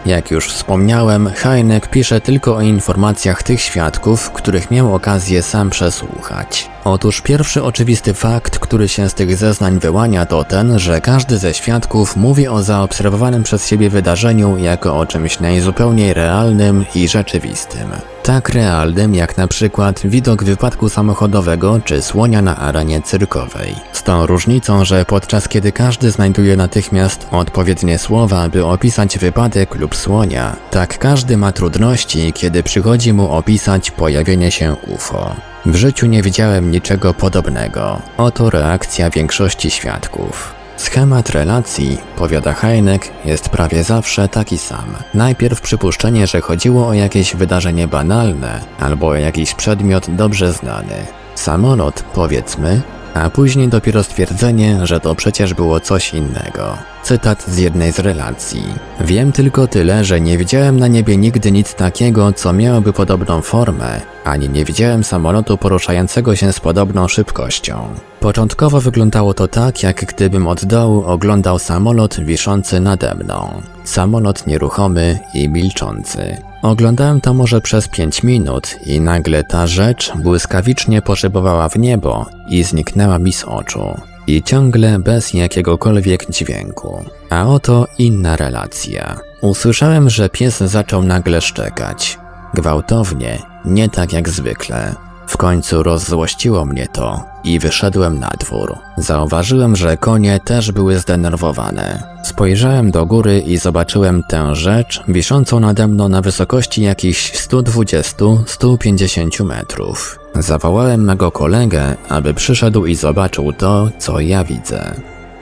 Jak 0.06 0.32
już 0.32 0.48
wspomniałem, 0.48 1.30
Heineck 1.30 1.88
pisze 1.88 2.22
tylko 2.22 2.56
o 2.56 2.62
informacjach 2.62 3.44
tych 3.44 3.62
świadków, 3.62 4.32
których 4.32 4.72
miał 4.72 4.96
okazję 4.96 5.44
sam 5.44 5.70
przesłuchać. 5.70 6.70
Otóż 6.90 7.22
pierwszy 7.22 7.64
oczywisty 7.64 8.14
fakt, 8.14 8.60
który 8.60 8.88
się 8.88 9.10
z 9.10 9.14
tych 9.14 9.38
zeznań 9.38 9.80
wyłania, 9.80 10.26
to 10.26 10.44
ten, 10.44 10.80
że 10.80 11.02
każdy 11.02 11.38
ze 11.38 11.54
świadków 11.54 12.16
mówi 12.16 12.48
o 12.48 12.64
zaobserwowanym 12.64 13.44
przez 13.44 13.68
siebie 13.68 13.90
wydarzeniu 13.90 14.58
jako 14.58 14.98
o 15.00 15.06
czymś 15.06 15.40
najzupełniej 15.40 16.14
realnym 16.14 16.86
i 16.96 17.08
rzeczywistym. 17.08 17.90
Tak 18.24 18.50
realnym 18.50 19.16
jak 19.16 19.38
na 19.38 19.48
przykład 19.48 20.02
widok 20.04 20.44
wypadku 20.44 20.90
samochodowego 20.90 21.80
czy 21.86 22.02
słonia 22.02 22.42
na 22.42 22.58
arenie 22.58 23.02
cyrkowej. 23.02 23.76
Z 23.94 24.04
tą 24.04 24.26
różnicą, 24.26 24.86
że 24.86 25.06
podczas 25.06 25.48
kiedy 25.48 25.72
każdy 25.72 26.12
znajduje 26.12 26.58
natychmiast 26.58 27.28
odpowiednie 27.32 27.98
słowa, 27.98 28.50
by 28.50 28.66
opisać 28.66 29.18
wypadek 29.18 29.76
lub 29.76 29.96
słonia, 29.96 30.56
tak 30.72 31.00
każdy 31.00 31.38
ma 31.38 31.52
trudności, 31.52 32.34
kiedy 32.34 32.64
przychodzi 32.64 33.14
mu 33.14 33.32
opisać 33.32 33.92
pojawienie 33.92 34.52
się 34.52 34.76
UFO. 34.88 35.36
W 35.66 35.76
życiu 35.76 36.06
nie 36.06 36.22
widziałem 36.22 36.72
niczego 36.72 37.14
podobnego. 37.14 38.02
Oto 38.18 38.50
reakcja 38.50 39.10
większości 39.10 39.72
świadków. 39.72 40.54
Schemat 40.78 41.30
relacji, 41.30 41.98
powiada 42.18 42.54
Heineck, 42.54 43.10
jest 43.26 43.50
prawie 43.50 43.84
zawsze 43.84 44.28
taki 44.28 44.58
sam. 44.58 44.96
Najpierw 45.14 45.62
przypuszczenie, 45.62 46.28
że 46.28 46.42
chodziło 46.42 46.88
o 46.88 46.94
jakieś 46.94 47.36
wydarzenie 47.36 47.88
banalne 47.88 48.60
albo 48.80 49.08
o 49.08 49.16
jakiś 49.16 49.54
przedmiot 49.54 50.06
dobrze 50.10 50.54
znany. 50.54 50.96
Samolot, 51.36 52.04
powiedzmy, 52.14 52.82
a 53.22 53.30
później 53.30 53.68
dopiero 53.68 54.04
stwierdzenie, 54.04 54.80
że 54.84 55.00
to 55.00 55.16
przecież 55.16 55.54
było 55.54 55.80
coś 55.80 56.14
innego. 56.14 56.78
Cytat 57.04 57.44
z 57.48 57.58
jednej 57.58 57.92
z 57.92 58.00
relacji. 58.00 58.64
Wiem 59.02 59.32
tylko 59.32 59.68
tyle, 59.68 60.06
że 60.06 60.22
nie 60.22 60.38
widziałem 60.38 60.80
na 60.80 60.88
niebie 60.88 61.18
nigdy 61.18 61.52
nic 61.52 61.76
takiego, 61.76 62.34
co 62.34 62.54
miałoby 62.54 62.94
podobną 62.94 63.42
formę, 63.42 64.02
ani 64.24 64.50
nie 64.50 64.66
widziałem 64.66 65.04
samolotu 65.04 65.58
poruszającego 65.58 66.36
się 66.36 66.54
z 66.54 66.60
podobną 66.60 67.08
szybkością. 67.08 67.88
Początkowo 68.20 68.82
wyglądało 68.82 69.34
to 69.34 69.48
tak, 69.48 69.84
jak 69.84 70.06
gdybym 70.06 70.48
od 70.48 70.66
dołu 70.66 71.04
oglądał 71.06 71.60
samolot 71.60 72.20
wiszący 72.20 72.80
nade 72.80 73.16
mną. 73.16 73.62
Samolot 73.84 74.48
nieruchomy 74.48 75.20
i 75.34 75.50
milczący. 75.50 76.47
Oglądałem 76.62 77.22
to 77.22 77.34
może 77.34 77.62
przez 77.62 77.88
pięć 77.88 78.24
minut 78.24 78.76
i 78.86 79.02
nagle 79.02 79.44
ta 79.44 79.68
rzecz 79.68 80.12
błyskawicznie 80.16 81.02
poszybowała 81.02 81.70
w 81.70 81.80
niebo 81.80 82.26
i 82.50 82.64
zniknęła 82.64 83.20
mi 83.20 83.34
z 83.34 83.44
oczu. 83.44 84.02
I 84.28 84.44
ciągle 84.44 85.00
bez 85.00 85.34
jakiegokolwiek 85.34 86.32
dźwięku. 86.32 87.06
A 87.30 87.46
oto 87.46 87.88
inna 87.98 88.36
relacja. 88.36 89.20
Usłyszałem, 89.42 90.10
że 90.10 90.30
pies 90.30 90.58
zaczął 90.58 91.04
nagle 91.04 91.42
szczekać. 91.42 92.20
Gwałtownie, 92.54 93.40
nie 93.66 93.90
tak 93.90 94.14
jak 94.14 94.30
zwykle. 94.30 95.07
W 95.28 95.38
końcu 95.38 95.84
rozzłościło 95.84 96.66
mnie 96.66 96.88
to 96.88 97.24
i 97.44 97.60
wyszedłem 97.60 98.20
na 98.20 98.30
dwór. 98.40 98.76
Zauważyłem, 98.98 99.76
że 99.76 99.98
konie 99.98 100.40
też 100.40 100.72
były 100.72 101.00
zdenerwowane. 101.00 102.04
Spojrzałem 102.24 102.92
do 102.92 103.06
góry 103.06 103.40
i 103.40 103.58
zobaczyłem 103.58 104.24
tę 104.30 104.56
rzecz 104.56 105.04
wiszącą 105.08 105.60
nade 105.60 105.88
mną 105.88 106.10
na 106.10 106.22
wysokości 106.22 106.82
jakichś 106.82 107.48
120-150 107.48 109.46
metrów. 109.46 110.20
Zawołałem 110.36 111.04
mego 111.04 111.32
kolegę, 111.32 111.96
aby 112.10 112.34
przyszedł 112.34 112.86
i 112.86 112.96
zobaczył 112.96 113.54
to, 113.54 113.90
co 114.00 114.20
ja 114.20 114.44
widzę. 114.44 114.94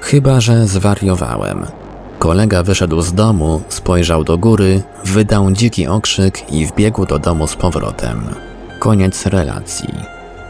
Chyba, 0.01 0.41
że 0.41 0.67
zwariowałem. 0.67 1.65
Kolega 2.19 2.63
wyszedł 2.63 3.01
z 3.01 3.13
domu, 3.13 3.61
spojrzał 3.69 4.23
do 4.23 4.37
góry, 4.37 4.83
wydał 5.05 5.51
dziki 5.51 5.87
okrzyk 5.87 6.51
i 6.53 6.65
wbiegł 6.65 7.05
do 7.05 7.19
domu 7.19 7.47
z 7.47 7.55
powrotem. 7.55 8.29
Koniec 8.85 9.25
relacji. 9.25 9.93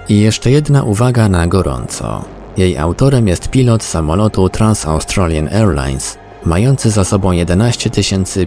I 0.09 0.19
jeszcze 0.19 0.51
jedna 0.51 0.83
uwaga 0.83 1.29
na 1.29 1.47
gorąco. 1.47 2.25
Jej 2.57 2.77
autorem 2.77 3.27
jest 3.27 3.49
pilot 3.49 3.83
samolotu 3.83 4.49
Trans-Australian 4.49 5.47
Airlines, 5.53 6.17
mający 6.45 6.89
za 6.89 7.03
sobą 7.03 7.31
11 7.31 7.89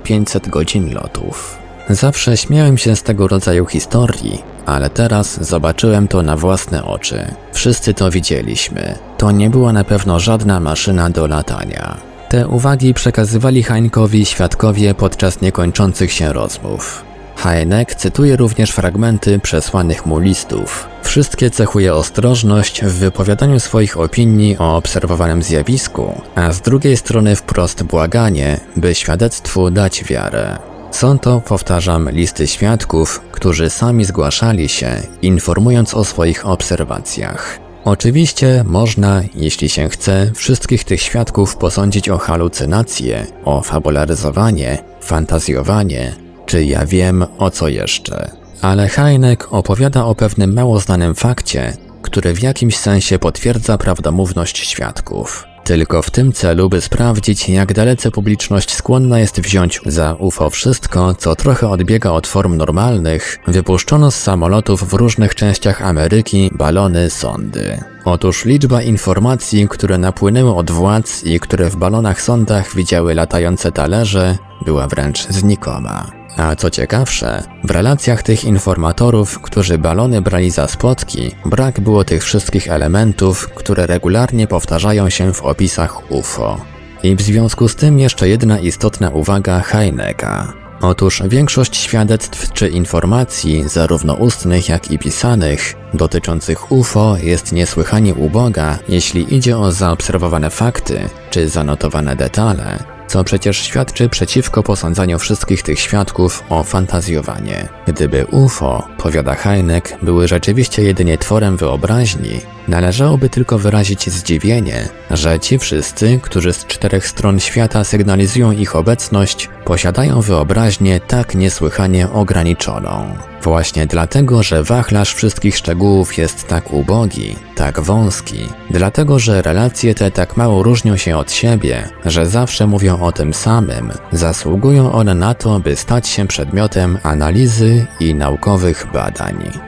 500 0.02 0.48
godzin 0.48 0.94
lotów. 0.94 1.58
Zawsze 1.90 2.36
śmiałem 2.36 2.78
się 2.78 2.96
z 2.96 3.02
tego 3.02 3.28
rodzaju 3.28 3.66
historii, 3.66 4.42
ale 4.66 4.90
teraz 4.90 5.44
zobaczyłem 5.44 6.08
to 6.08 6.22
na 6.22 6.36
własne 6.36 6.84
oczy. 6.84 7.34
Wszyscy 7.52 7.94
to 7.94 8.10
widzieliśmy. 8.10 8.94
To 9.18 9.30
nie 9.30 9.50
była 9.50 9.72
na 9.72 9.84
pewno 9.84 10.20
żadna 10.20 10.60
maszyna 10.60 11.10
do 11.10 11.26
latania. 11.26 11.96
Te 12.28 12.48
uwagi 12.48 12.94
przekazywali 12.94 13.62
Hańkowi 13.62 14.24
świadkowie 14.26 14.94
podczas 14.94 15.40
niekończących 15.40 16.12
się 16.12 16.32
rozmów. 16.32 17.07
Heineck 17.38 17.94
cytuje 17.94 18.36
również 18.36 18.70
fragmenty 18.70 19.38
przesłanych 19.38 20.06
mu 20.06 20.18
listów. 20.18 20.88
Wszystkie 21.02 21.50
cechuje 21.50 21.94
ostrożność 21.94 22.84
w 22.84 22.92
wypowiadaniu 22.92 23.60
swoich 23.60 24.00
opinii 24.00 24.56
o 24.58 24.76
obserwowanym 24.76 25.42
zjawisku, 25.42 26.20
a 26.34 26.52
z 26.52 26.60
drugiej 26.60 26.96
strony 26.96 27.36
wprost 27.36 27.82
błaganie, 27.82 28.60
by 28.76 28.94
świadectwu 28.94 29.70
dać 29.70 30.04
wiarę. 30.04 30.58
Są 30.90 31.18
to, 31.18 31.40
powtarzam, 31.40 32.10
listy 32.10 32.46
świadków, 32.46 33.20
którzy 33.32 33.70
sami 33.70 34.04
zgłaszali 34.04 34.68
się, 34.68 34.90
informując 35.22 35.94
o 35.94 36.04
swoich 36.04 36.46
obserwacjach. 36.46 37.58
Oczywiście 37.84 38.64
można, 38.66 39.22
jeśli 39.34 39.68
się 39.68 39.88
chce, 39.88 40.32
wszystkich 40.34 40.84
tych 40.84 41.02
świadków 41.02 41.56
posądzić 41.56 42.08
o 42.08 42.18
halucynacje, 42.18 43.26
o 43.44 43.62
fabularyzowanie, 43.62 44.78
fantazjowanie, 45.00 46.27
czy 46.48 46.64
ja 46.64 46.86
wiem 46.86 47.24
o 47.38 47.50
co 47.50 47.68
jeszcze. 47.68 48.30
Ale 48.62 48.88
Heineck 48.88 49.52
opowiada 49.52 50.04
o 50.04 50.14
pewnym 50.14 50.54
mało 50.54 50.80
znanym 50.80 51.14
fakcie, 51.14 51.76
który 52.02 52.34
w 52.34 52.42
jakimś 52.42 52.76
sensie 52.76 53.18
potwierdza 53.18 53.78
prawdomówność 53.78 54.58
świadków. 54.58 55.44
Tylko 55.64 56.02
w 56.02 56.10
tym 56.10 56.32
celu, 56.32 56.68
by 56.68 56.80
sprawdzić, 56.80 57.48
jak 57.48 57.72
dalece 57.72 58.10
publiczność 58.10 58.74
skłonna 58.74 59.18
jest 59.18 59.40
wziąć 59.40 59.80
za 59.86 60.14
UFO 60.14 60.50
wszystko, 60.50 61.14
co 61.14 61.36
trochę 61.36 61.68
odbiega 61.68 62.10
od 62.10 62.26
form 62.26 62.56
normalnych, 62.56 63.38
wypuszczono 63.46 64.10
z 64.10 64.16
samolotów 64.16 64.88
w 64.88 64.92
różnych 64.92 65.34
częściach 65.34 65.82
Ameryki 65.82 66.50
balony 66.54 67.10
sondy. 67.10 67.80
Otóż 68.04 68.44
liczba 68.44 68.82
informacji, 68.82 69.68
które 69.68 69.98
napłynęły 69.98 70.54
od 70.54 70.70
władz 70.70 71.24
i 71.24 71.40
które 71.40 71.70
w 71.70 71.76
balonach 71.76 72.22
sondach 72.22 72.74
widziały 72.74 73.14
latające 73.14 73.72
talerze, 73.72 74.38
była 74.64 74.86
wręcz 74.86 75.28
znikoma. 75.28 76.17
A 76.38 76.56
co 76.56 76.70
ciekawsze, 76.70 77.42
w 77.64 77.70
relacjach 77.70 78.22
tych 78.22 78.44
informatorów, 78.44 79.40
którzy 79.40 79.78
balony 79.78 80.22
brali 80.22 80.50
za 80.50 80.68
spotki, 80.68 81.30
brak 81.44 81.80
było 81.80 82.04
tych 82.04 82.24
wszystkich 82.24 82.68
elementów, 82.68 83.48
które 83.48 83.86
regularnie 83.86 84.46
powtarzają 84.46 85.10
się 85.10 85.32
w 85.32 85.42
opisach 85.42 86.10
UFO. 86.10 86.60
I 87.02 87.16
w 87.16 87.22
związku 87.22 87.68
z 87.68 87.76
tym 87.76 87.98
jeszcze 87.98 88.28
jedna 88.28 88.58
istotna 88.58 89.10
uwaga 89.10 89.60
Heineka. 89.60 90.52
Otóż 90.80 91.22
większość 91.28 91.76
świadectw 91.76 92.52
czy 92.52 92.68
informacji, 92.68 93.68
zarówno 93.68 94.14
ustnych 94.14 94.68
jak 94.68 94.90
i 94.90 94.98
pisanych, 94.98 95.74
dotyczących 95.94 96.72
UFO 96.72 97.16
jest 97.22 97.52
niesłychanie 97.52 98.14
uboga, 98.14 98.78
jeśli 98.88 99.34
idzie 99.34 99.58
o 99.58 99.72
zaobserwowane 99.72 100.50
fakty 100.50 101.08
czy 101.30 101.48
zanotowane 101.48 102.16
detale, 102.16 102.97
co 103.08 103.24
przecież 103.24 103.58
świadczy 103.58 104.08
przeciwko 104.08 104.62
posądzaniu 104.62 105.18
wszystkich 105.18 105.62
tych 105.62 105.80
świadków 105.80 106.44
o 106.48 106.62
fantazjowanie. 106.62 107.68
Gdyby 107.86 108.26
UFO, 108.26 108.88
powiada 108.98 109.34
Heineck, 109.34 109.96
były 110.02 110.28
rzeczywiście 110.28 110.82
jedynie 110.82 111.18
tworem 111.18 111.56
wyobraźni, 111.56 112.40
należałoby 112.68 113.28
tylko 113.28 113.58
wyrazić 113.58 114.10
zdziwienie, 114.10 114.88
że 115.10 115.40
ci 115.40 115.58
wszyscy, 115.58 116.20
którzy 116.22 116.52
z 116.52 116.66
czterech 116.66 117.08
stron 117.08 117.40
świata 117.40 117.84
sygnalizują 117.84 118.52
ich 118.52 118.76
obecność, 118.76 119.48
posiadają 119.64 120.20
wyobraźnię 120.20 121.00
tak 121.00 121.34
niesłychanie 121.34 122.10
ograniczoną. 122.10 123.14
Właśnie 123.42 123.86
dlatego, 123.86 124.42
że 124.42 124.62
wachlarz 124.62 125.14
wszystkich 125.14 125.56
szczegółów 125.56 126.18
jest 126.18 126.48
tak 126.48 126.72
ubogi, 126.72 127.36
tak 127.54 127.80
wąski, 127.80 128.48
dlatego, 128.70 129.18
że 129.18 129.42
relacje 129.42 129.94
te 129.94 130.10
tak 130.10 130.36
mało 130.36 130.62
różnią 130.62 130.96
się 130.96 131.16
od 131.16 131.32
siebie, 131.32 131.88
że 132.04 132.26
zawsze 132.26 132.66
mówią 132.66 133.00
o 133.00 133.12
tym 133.12 133.34
samym, 133.34 133.92
zasługują 134.12 134.92
one 134.92 135.14
na 135.14 135.34
to, 135.34 135.60
by 135.60 135.76
stać 135.76 136.08
się 136.08 136.26
przedmiotem 136.26 136.98
analizy 137.02 137.86
i 138.00 138.14
naukowych 138.14 138.86
badań. 138.92 139.67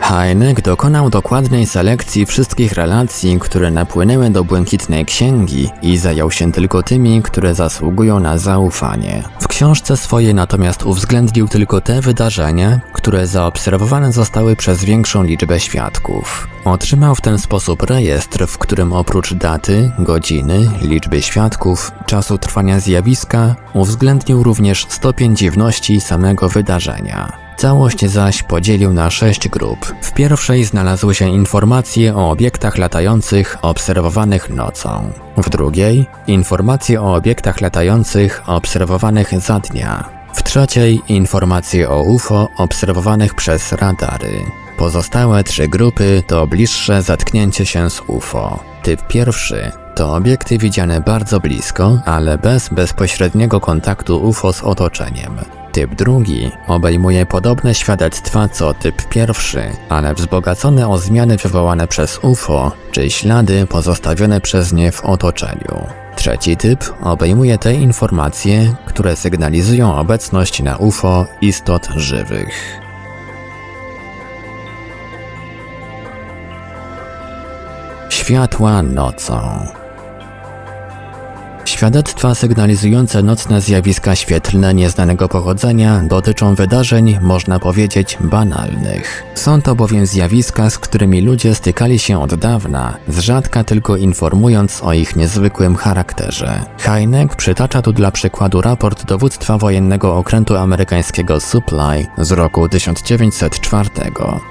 Heineck 0.00 0.62
dokonał 0.62 1.10
dokładnej 1.10 1.66
selekcji 1.66 2.26
wszystkich 2.26 2.72
relacji, 2.72 3.38
które 3.40 3.70
napłynęły 3.70 4.30
do 4.30 4.44
Błękitnej 4.44 5.04
Księgi 5.04 5.70
i 5.82 5.98
zajął 5.98 6.30
się 6.30 6.52
tylko 6.52 6.82
tymi, 6.82 7.22
które 7.22 7.54
zasługują 7.54 8.20
na 8.20 8.38
zaufanie. 8.38 9.22
W 9.40 9.48
książce 9.48 9.96
swojej 9.96 10.34
natomiast 10.34 10.82
uwzględnił 10.82 11.48
tylko 11.48 11.80
te 11.80 12.00
wydarzenia, 12.00 12.80
które 12.92 13.26
zaobserwowane 13.26 14.12
zostały 14.12 14.56
przez 14.56 14.84
większą 14.84 15.22
liczbę 15.22 15.60
świadków. 15.60 16.48
Otrzymał 16.64 17.14
w 17.14 17.20
ten 17.20 17.38
sposób 17.38 17.82
rejestr, 17.82 18.46
w 18.46 18.58
którym 18.58 18.92
oprócz 18.92 19.34
daty, 19.34 19.90
godziny, 19.98 20.70
liczby 20.82 21.22
świadków, 21.22 21.92
czasu 22.06 22.38
trwania 22.38 22.80
zjawiska, 22.80 23.56
uwzględnił 23.74 24.42
również 24.42 24.86
stopień 24.88 25.36
dziwności 25.36 26.00
samego 26.00 26.48
wydarzenia. 26.48 27.47
Całość 27.58 28.06
zaś 28.06 28.42
podzielił 28.42 28.92
na 28.92 29.10
sześć 29.10 29.48
grup. 29.48 29.94
W 30.02 30.12
pierwszej 30.12 30.64
znalazły 30.64 31.14
się 31.14 31.28
informacje 31.28 32.16
o 32.16 32.30
obiektach 32.30 32.78
latających 32.78 33.56
obserwowanych 33.62 34.50
nocą. 34.50 35.10
W 35.36 35.50
drugiej 35.50 36.06
informacje 36.26 37.02
o 37.02 37.14
obiektach 37.14 37.60
latających 37.60 38.42
obserwowanych 38.46 39.40
za 39.40 39.60
dnia. 39.60 40.08
W 40.34 40.42
trzeciej 40.42 41.00
informacje 41.08 41.90
o 41.90 42.02
UFO 42.02 42.48
obserwowanych 42.56 43.34
przez 43.34 43.72
radary. 43.72 44.44
Pozostałe 44.76 45.44
trzy 45.44 45.68
grupy 45.68 46.22
to 46.26 46.46
bliższe 46.46 47.02
zatknięcie 47.02 47.66
się 47.66 47.90
z 47.90 48.00
UFO. 48.06 48.64
Typ 48.82 49.06
pierwszy 49.06 49.72
to 49.94 50.14
obiekty 50.14 50.58
widziane 50.58 51.00
bardzo 51.00 51.40
blisko, 51.40 51.98
ale 52.04 52.38
bez 52.38 52.68
bezpośredniego 52.68 53.60
kontaktu 53.60 54.28
UFO 54.28 54.52
z 54.52 54.62
otoczeniem. 54.62 55.57
Typ 55.78 55.94
drugi 55.94 56.50
obejmuje 56.66 57.26
podobne 57.26 57.74
świadectwa 57.74 58.48
co 58.48 58.74
typ 58.74 59.08
pierwszy, 59.08 59.62
ale 59.88 60.14
wzbogacone 60.14 60.88
o 60.88 60.98
zmiany 60.98 61.36
wywołane 61.36 61.88
przez 61.88 62.18
UFO 62.22 62.72
czy 62.90 63.10
ślady 63.10 63.66
pozostawione 63.66 64.40
przez 64.40 64.72
nie 64.72 64.92
w 64.92 65.04
otoczeniu. 65.04 65.86
Trzeci 66.16 66.56
typ 66.56 66.84
obejmuje 67.02 67.58
te 67.58 67.74
informacje, 67.74 68.74
które 68.86 69.16
sygnalizują 69.16 69.96
obecność 69.96 70.62
na 70.62 70.76
UFO 70.76 71.26
istot 71.40 71.88
żywych. 71.96 72.80
Światła 78.10 78.82
nocą. 78.82 79.66
Świadectwa 81.78 82.34
sygnalizujące 82.34 83.22
nocne 83.22 83.60
zjawiska 83.60 84.16
świetlne 84.16 84.74
nieznanego 84.74 85.28
pochodzenia 85.28 86.02
dotyczą 86.04 86.54
wydarzeń, 86.54 87.18
można 87.22 87.58
powiedzieć, 87.58 88.18
banalnych. 88.20 89.24
Są 89.34 89.62
to 89.62 89.74
bowiem 89.74 90.06
zjawiska, 90.06 90.70
z 90.70 90.78
którymi 90.78 91.20
ludzie 91.20 91.54
stykali 91.54 91.98
się 91.98 92.22
od 92.22 92.34
dawna, 92.34 92.96
z 93.08 93.18
rzadka 93.18 93.64
tylko 93.64 93.96
informując 93.96 94.82
o 94.82 94.92
ich 94.92 95.16
niezwykłym 95.16 95.76
charakterze. 95.76 96.64
Heineck 96.78 97.36
przytacza 97.36 97.82
tu 97.82 97.92
dla 97.92 98.10
przykładu 98.10 98.60
raport 98.60 99.04
dowództwa 99.04 99.58
wojennego 99.58 100.16
okrętu 100.16 100.56
amerykańskiego 100.56 101.40
Supply 101.40 102.06
z 102.18 102.32
roku 102.32 102.68
1904. 102.68 103.90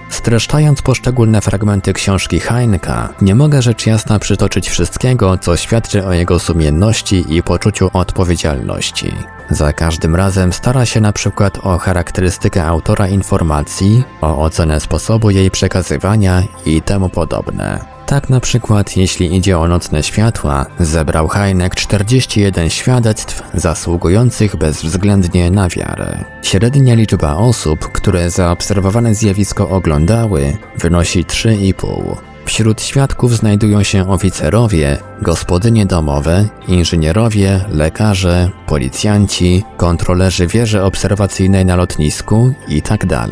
Streszczając 0.09 0.81
poszczególne 0.81 1.41
fragmenty 1.41 1.93
książki 1.93 2.39
Heineka, 2.39 3.09
nie 3.21 3.35
mogę 3.35 3.61
rzecz 3.61 3.85
jasna 3.85 4.19
przytoczyć 4.19 4.69
wszystkiego, 4.69 5.37
co 5.37 5.57
świadczy 5.57 6.05
o 6.05 6.13
jego 6.13 6.39
sumienności 6.39 7.16
i 7.35 7.43
poczuciu 7.43 7.89
odpowiedzialności. 7.93 9.13
Za 9.49 9.73
każdym 9.73 10.15
razem 10.15 10.53
stara 10.53 10.85
się 10.85 11.01
na 11.01 11.13
przykład 11.13 11.57
o 11.63 11.77
charakterystykę 11.77 12.65
autora 12.65 13.07
informacji, 13.07 14.03
o 14.21 14.41
ocenę 14.43 14.79
sposobu 14.79 15.29
jej 15.29 15.51
przekazywania 15.51 16.43
i 16.65 16.81
temu 16.81 17.09
podobne. 17.09 17.97
Tak 18.07 18.29
na 18.29 18.39
przykład, 18.39 18.97
jeśli 18.97 19.35
idzie 19.35 19.59
o 19.59 19.67
nocne 19.67 20.03
światła, 20.03 20.65
zebrał 20.79 21.27
Heineck 21.27 21.75
41 21.75 22.69
świadectw 22.69 23.43
zasługujących 23.53 24.55
bezwzględnie 24.55 25.51
na 25.51 25.69
wiarę. 25.69 26.23
Średnia 26.41 26.95
liczba 26.95 27.35
osób, 27.35 27.79
które 27.79 28.29
zaobserwowane 28.29 29.15
zjawisko 29.15 29.69
oglądały, 29.69 30.57
wynosi 30.77 31.25
3,5. 31.25 32.26
Wśród 32.47 32.81
świadków 32.81 33.37
znajdują 33.37 33.83
się 33.83 34.09
oficerowie, 34.09 34.97
gospodynie 35.21 35.85
domowe, 35.85 36.45
inżynierowie, 36.67 37.65
lekarze, 37.69 38.49
policjanci, 38.67 39.63
kontrolerzy 39.77 40.47
wieży 40.47 40.83
obserwacyjnej 40.83 41.65
na 41.65 41.75
lotnisku 41.75 42.53
itd. 42.67 43.07
Tak 43.07 43.29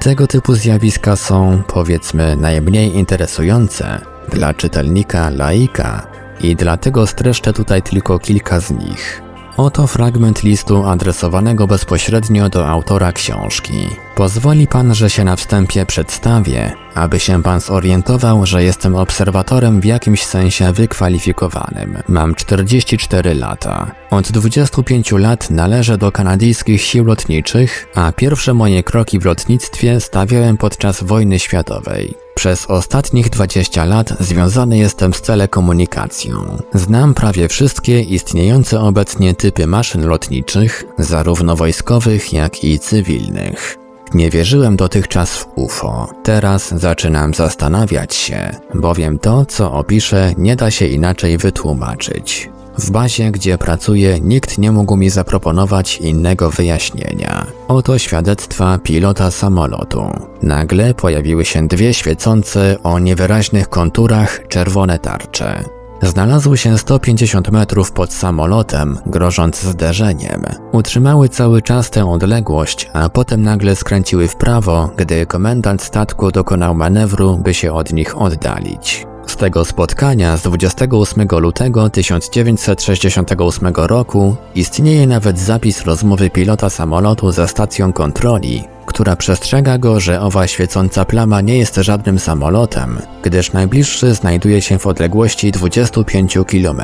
Tego 0.00 0.26
typu 0.26 0.54
zjawiska 0.54 1.16
są, 1.16 1.62
powiedzmy, 1.66 2.36
najmniej 2.36 2.96
interesujące 2.96 4.00
dla 4.32 4.54
czytelnika 4.54 5.30
laika 5.30 6.06
i 6.40 6.56
dlatego 6.56 7.06
streszczę 7.06 7.52
tutaj 7.52 7.82
tylko 7.82 8.18
kilka 8.18 8.60
z 8.60 8.70
nich. 8.70 9.29
Oto 9.60 9.86
fragment 9.86 10.42
listu 10.42 10.84
adresowanego 10.84 11.66
bezpośrednio 11.66 12.48
do 12.48 12.68
autora 12.68 13.12
książki. 13.12 13.88
Pozwoli 14.14 14.66
pan, 14.66 14.94
że 14.94 15.10
się 15.10 15.24
na 15.24 15.36
wstępie 15.36 15.86
przedstawię, 15.86 16.72
aby 16.94 17.20
się 17.20 17.42
pan 17.42 17.60
zorientował, 17.60 18.46
że 18.46 18.64
jestem 18.64 18.96
obserwatorem 18.96 19.80
w 19.80 19.84
jakimś 19.84 20.22
sensie 20.24 20.72
wykwalifikowanym. 20.72 21.98
Mam 22.08 22.34
44 22.34 23.34
lata. 23.34 23.90
Od 24.10 24.30
25 24.32 25.12
lat 25.12 25.50
należę 25.50 25.98
do 25.98 26.12
kanadyjskich 26.12 26.82
sił 26.82 27.04
lotniczych, 27.04 27.88
a 27.94 28.12
pierwsze 28.12 28.54
moje 28.54 28.82
kroki 28.82 29.18
w 29.18 29.24
lotnictwie 29.24 30.00
stawiałem 30.00 30.56
podczas 30.56 31.02
wojny 31.02 31.38
światowej. 31.38 32.14
Przez 32.34 32.66
ostatnich 32.66 33.30
20 33.30 33.84
lat 33.84 34.12
związany 34.20 34.78
jestem 34.78 35.14
z 35.14 35.22
telekomunikacją. 35.22 36.58
Znam 36.74 37.14
prawie 37.14 37.48
wszystkie 37.48 38.00
istniejące 38.00 38.80
obecnie 38.80 39.34
typy 39.34 39.66
maszyn 39.66 40.06
lotniczych, 40.06 40.84
zarówno 40.98 41.56
wojskowych, 41.56 42.32
jak 42.32 42.64
i 42.64 42.78
cywilnych. 42.78 43.78
Nie 44.14 44.30
wierzyłem 44.30 44.76
dotychczas 44.76 45.36
w 45.36 45.46
UFO. 45.54 46.08
Teraz 46.22 46.68
zaczynam 46.68 47.34
zastanawiać 47.34 48.14
się, 48.14 48.50
bowiem 48.74 49.18
to, 49.18 49.46
co 49.46 49.72
opiszę, 49.72 50.34
nie 50.38 50.56
da 50.56 50.70
się 50.70 50.86
inaczej 50.86 51.38
wytłumaczyć. 51.38 52.50
W 52.80 52.90
bazie, 52.90 53.30
gdzie 53.30 53.58
pracuję, 53.58 54.20
nikt 54.20 54.58
nie 54.58 54.72
mógł 54.72 54.96
mi 54.96 55.10
zaproponować 55.10 55.98
innego 55.98 56.50
wyjaśnienia. 56.50 57.46
Oto 57.68 57.98
świadectwa 57.98 58.78
pilota 58.78 59.30
samolotu. 59.30 60.02
Nagle 60.42 60.94
pojawiły 60.94 61.44
się 61.44 61.68
dwie 61.68 61.94
świecące 61.94 62.76
o 62.82 62.98
niewyraźnych 62.98 63.68
konturach 63.68 64.48
czerwone 64.48 64.98
tarcze. 64.98 65.64
Znalazł 66.02 66.56
się 66.56 66.78
150 66.78 67.50
metrów 67.50 67.92
pod 67.92 68.12
samolotem, 68.12 68.98
grożąc 69.06 69.62
zderzeniem. 69.62 70.42
Utrzymały 70.72 71.28
cały 71.28 71.62
czas 71.62 71.90
tę 71.90 72.10
odległość, 72.10 72.90
a 72.92 73.08
potem 73.08 73.42
nagle 73.42 73.76
skręciły 73.76 74.28
w 74.28 74.36
prawo, 74.36 74.90
gdy 74.96 75.26
komendant 75.26 75.82
statku 75.82 76.30
dokonał 76.32 76.74
manewru, 76.74 77.38
by 77.38 77.54
się 77.54 77.72
od 77.72 77.92
nich 77.92 78.18
oddalić. 78.18 79.09
Tego 79.40 79.64
spotkania 79.64 80.36
z 80.36 80.42
28 80.42 81.28
lutego 81.38 81.90
1968 81.90 83.72
roku 83.74 84.36
istnieje 84.54 85.06
nawet 85.06 85.38
zapis 85.38 85.84
rozmowy 85.84 86.30
pilota 86.30 86.70
samolotu 86.70 87.30
ze 87.32 87.48
stacją 87.48 87.92
kontroli, 87.92 88.64
która 88.86 89.16
przestrzega 89.16 89.78
go, 89.78 90.00
że 90.00 90.20
owa 90.20 90.46
świecąca 90.46 91.04
plama 91.04 91.40
nie 91.40 91.58
jest 91.58 91.76
żadnym 91.76 92.18
samolotem, 92.18 92.98
gdyż 93.22 93.52
najbliższy 93.52 94.14
znajduje 94.14 94.62
się 94.62 94.78
w 94.78 94.86
odległości 94.86 95.52
25 95.52 96.38
km. 96.46 96.82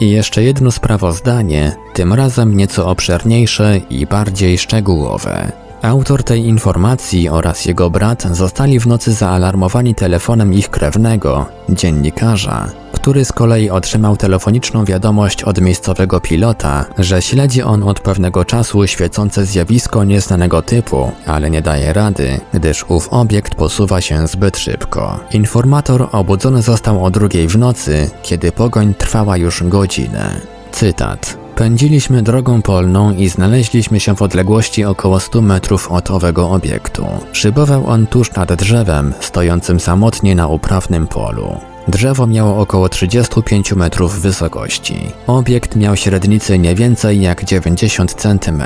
I 0.00 0.10
jeszcze 0.10 0.42
jedno 0.42 0.70
sprawozdanie, 0.70 1.76
tym 1.94 2.12
razem 2.12 2.56
nieco 2.56 2.86
obszerniejsze 2.86 3.80
i 3.90 4.06
bardziej 4.06 4.58
szczegółowe. 4.58 5.65
Autor 5.82 6.22
tej 6.22 6.46
informacji 6.46 7.28
oraz 7.28 7.64
jego 7.64 7.90
brat 7.90 8.22
zostali 8.22 8.80
w 8.80 8.86
nocy 8.86 9.12
zaalarmowani 9.12 9.94
telefonem 9.94 10.54
ich 10.54 10.70
krewnego, 10.70 11.46
dziennikarza, 11.68 12.68
który 12.92 13.24
z 13.24 13.32
kolei 13.32 13.70
otrzymał 13.70 14.16
telefoniczną 14.16 14.84
wiadomość 14.84 15.42
od 15.42 15.60
miejscowego 15.60 16.20
pilota, 16.20 16.84
że 16.98 17.22
śledzi 17.22 17.62
on 17.62 17.82
od 17.82 18.00
pewnego 18.00 18.44
czasu 18.44 18.86
świecące 18.86 19.46
zjawisko 19.46 20.04
nieznanego 20.04 20.62
typu, 20.62 21.12
ale 21.26 21.50
nie 21.50 21.62
daje 21.62 21.92
rady, 21.92 22.40
gdyż 22.54 22.84
ów 22.88 23.08
obiekt 23.10 23.54
posuwa 23.54 24.00
się 24.00 24.26
zbyt 24.26 24.58
szybko. 24.58 25.20
Informator 25.30 26.08
obudzony 26.12 26.62
został 26.62 27.04
o 27.04 27.10
drugiej 27.10 27.48
w 27.48 27.58
nocy, 27.58 28.10
kiedy 28.22 28.52
pogoń 28.52 28.94
trwała 28.94 29.36
już 29.36 29.62
godzinę. 29.62 30.40
Cytat. 30.72 31.45
Pędziliśmy 31.56 32.22
drogą 32.22 32.62
polną 32.62 33.12
i 33.12 33.28
znaleźliśmy 33.28 34.00
się 34.00 34.16
w 34.16 34.22
odległości 34.22 34.84
około 34.84 35.20
100 35.20 35.42
metrów 35.42 35.92
od 35.92 36.10
owego 36.10 36.50
obiektu. 36.50 37.06
Szybował 37.32 37.86
on 37.86 38.06
tuż 38.06 38.32
nad 38.32 38.52
drzewem, 38.52 39.14
stojącym 39.20 39.80
samotnie 39.80 40.34
na 40.34 40.48
uprawnym 40.48 41.06
polu. 41.06 41.60
Drzewo 41.88 42.26
miało 42.26 42.60
około 42.60 42.88
35 42.88 43.72
metrów 43.72 44.20
wysokości. 44.20 44.98
Obiekt 45.26 45.76
miał 45.76 45.96
średnicy 45.96 46.58
nie 46.58 46.74
więcej 46.74 47.20
jak 47.20 47.44
90 47.44 48.14
cm. 48.14 48.62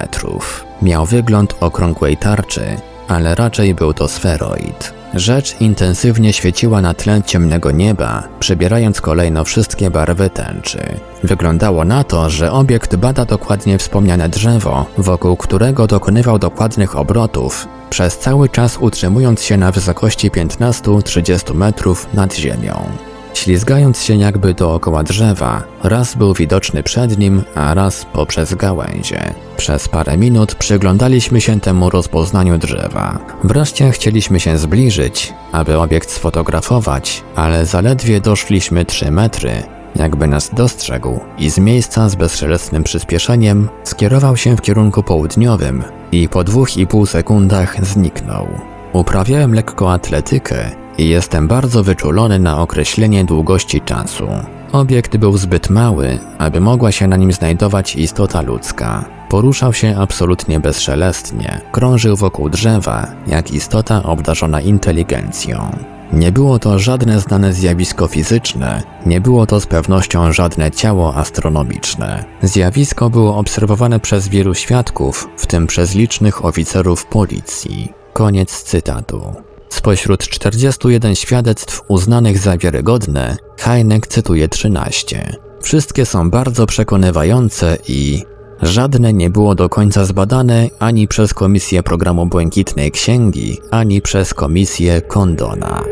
Miał 0.83 1.07
wygląd 1.07 1.57
okrągłej 1.61 2.17
tarczy, 2.17 2.63
ale 3.09 3.35
raczej 3.35 3.75
był 3.75 3.95
to 3.95 4.09
sferoid. 4.09 5.00
Rzecz 5.15 5.61
intensywnie 5.61 6.33
świeciła 6.33 6.81
na 6.81 6.95
tle 6.95 7.23
ciemnego 7.23 7.71
nieba, 7.71 8.29
przybierając 8.41 9.01
kolejno 9.01 9.45
wszystkie 9.45 9.91
barwy 9.91 10.31
tęczy. 10.31 10.79
Wyglądało 11.25 11.85
na 11.85 12.05
to, 12.05 12.31
że 12.31 12.53
obiekt 12.53 12.97
bada 12.97 13.25
dokładnie 13.25 13.79
wspomniane 13.79 14.29
drzewo, 14.29 14.87
wokół 14.99 15.37
którego 15.37 15.87
dokonywał 15.87 16.39
dokładnych 16.39 16.97
obrotów, 16.97 17.69
przez 17.91 18.19
cały 18.19 18.49
czas 18.49 18.79
utrzymując 18.81 19.43
się 19.43 19.57
na 19.57 19.73
wysokości 19.73 20.31
15-30 20.31 21.55
metrów 21.55 22.15
nad 22.15 22.35
ziemią. 22.35 23.10
Ślizgając 23.35 24.03
się 24.03 24.15
jakby 24.17 24.55
dookoła 24.55 25.03
drzewa, 25.03 25.63
raz 25.83 26.15
był 26.15 26.35
widoczny 26.35 26.83
przed 26.83 27.19
nim, 27.19 27.43
a 27.55 27.75
raz 27.75 28.07
poprzez 28.13 28.55
gałęzie. 28.55 29.35
Przez 29.57 29.89
parę 29.89 30.17
minut 30.17 30.55
przyglądaliśmy 30.55 31.41
się 31.41 31.61
temu 31.61 31.91
rozpoznaniu 31.91 32.59
drzewa. 32.59 33.19
Wreszcie 33.45 33.91
chcieliśmy 33.91 34.41
się 34.41 34.59
zbliżyć, 34.59 35.35
aby 35.53 35.79
obiekt 35.79 36.11
sfotografować, 36.11 37.23
ale 37.37 37.67
zaledwie 37.67 38.21
doszliśmy 38.21 38.85
3 38.85 39.11
metry, 39.11 39.53
jakby 39.97 40.27
nas 40.27 40.51
dostrzegł 40.55 41.21
i 41.39 41.51
z 41.51 41.59
miejsca 41.59 42.09
z 42.09 42.15
bezszelestnym 42.15 42.85
przyspieszeniem 42.85 43.69
skierował 43.85 44.37
się 44.37 44.57
w 44.57 44.63
kierunku 44.63 45.03
południowym 45.03 45.85
i 46.13 46.29
po 46.29 46.45
dwóch 46.45 46.77
i 46.77 46.87
pół 46.87 47.07
sekundach 47.07 47.87
zniknął. 47.87 48.49
Uprawiałem 48.93 49.55
lekko 49.55 49.93
atletykę 49.93 50.71
jestem 50.99 51.49
bardzo 51.49 51.83
wyczulony 51.83 52.39
na 52.39 52.63
określenie 52.63 53.25
długości 53.25 53.81
czasu. 53.81 54.29
Obiekt 54.73 55.17
był 55.17 55.39
zbyt 55.39 55.71
mały, 55.71 56.19
aby 56.39 56.61
mogła 56.61 56.93
się 56.93 57.07
na 57.07 57.17
nim 57.17 57.33
znajdować 57.33 57.97
istota 57.97 58.41
ludzka. 58.41 59.05
Poruszał 59.29 59.73
się 59.73 59.97
absolutnie 59.99 60.61
bezszelestnie, 60.61 61.61
krążył 61.73 62.17
wokół 62.17 62.49
drzewa, 62.49 63.07
jak 63.27 63.51
istota 63.53 64.03
obdarzona 64.03 64.61
inteligencją. 64.61 65.77
Nie 66.13 66.33
było 66.33 66.59
to 66.59 66.79
żadne 66.79 67.21
znane 67.21 67.53
zjawisko 67.53 68.07
fizyczne, 68.07 68.83
nie 69.07 69.21
było 69.21 69.47
to 69.47 69.61
z 69.61 69.67
pewnością 69.67 70.33
żadne 70.33 70.71
ciało 70.71 71.15
astronomiczne. 71.15 72.25
Zjawisko 72.43 73.11
było 73.11 73.37
obserwowane 73.37 74.01
przez 74.01 74.29
wielu 74.29 74.55
świadków, 74.55 75.29
w 75.37 75.47
tym 75.47 75.67
przez 75.67 75.95
licznych 75.95 76.45
oficerów 76.45 77.07
policji. 77.07 77.93
Koniec 78.13 78.63
cytatu. 78.63 79.50
Spośród 79.71 80.29
41 80.29 81.15
świadectw 81.15 81.83
uznanych 81.89 82.39
za 82.39 82.59
wiarygodne, 82.59 83.37
Heineck 83.59 84.07
cytuje 84.07 84.49
13. 84.49 85.37
Wszystkie 85.63 86.07
są 86.07 86.31
bardzo 86.31 86.67
przekonywające 86.67 87.79
i 87.89 88.23
żadne 88.63 89.13
nie 89.13 89.31
było 89.31 89.55
do 89.55 89.69
końca 89.69 90.05
zbadane 90.05 90.69
ani 90.79 91.09
przez 91.09 91.35
Komisję 91.35 91.83
Programu 91.83 92.27
Błękitnej 92.27 92.91
Księgi, 92.91 93.59
ani 93.71 94.03
przez 94.03 94.35
Komisję 94.35 95.01
Kondona. 95.01 95.85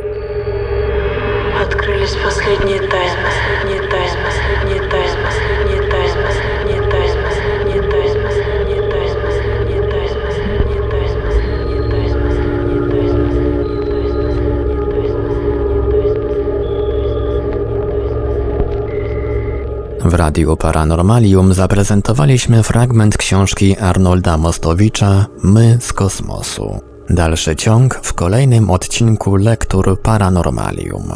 W 20.09 20.15
Radiu 20.15 20.57
Paranormalium 20.57 21.55
zaprezentowaliśmy 21.55 22.63
fragment 22.63 23.17
książki 23.17 23.79
Arnolda 23.79 24.37
Mostowicza 24.37 25.27
My 25.43 25.79
z 25.81 25.93
kosmosu. 25.93 26.81
Dalszy 27.11 27.57
ciąg 27.57 28.01
w 28.03 28.15
kolejnym 28.15 28.71
odcinku 28.71 29.37
Lektur 29.37 30.01
Paranormalium. 30.03 31.13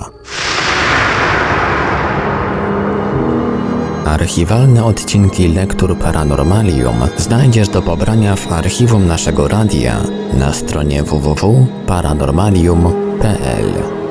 Archiwalne 4.05 4.85
odcinki 4.85 5.49
Lektur 5.49 5.99
Paranormalium 5.99 6.97
znajdziesz 7.17 7.69
do 7.69 7.83
pobrania 7.83 8.37
w 8.37 8.53
archiwum 8.53 9.07
naszego 9.07 9.49
radia 9.49 9.97
na 10.33 10.53
stronie 10.53 11.03
www.paranormalium.pl. 11.03 14.02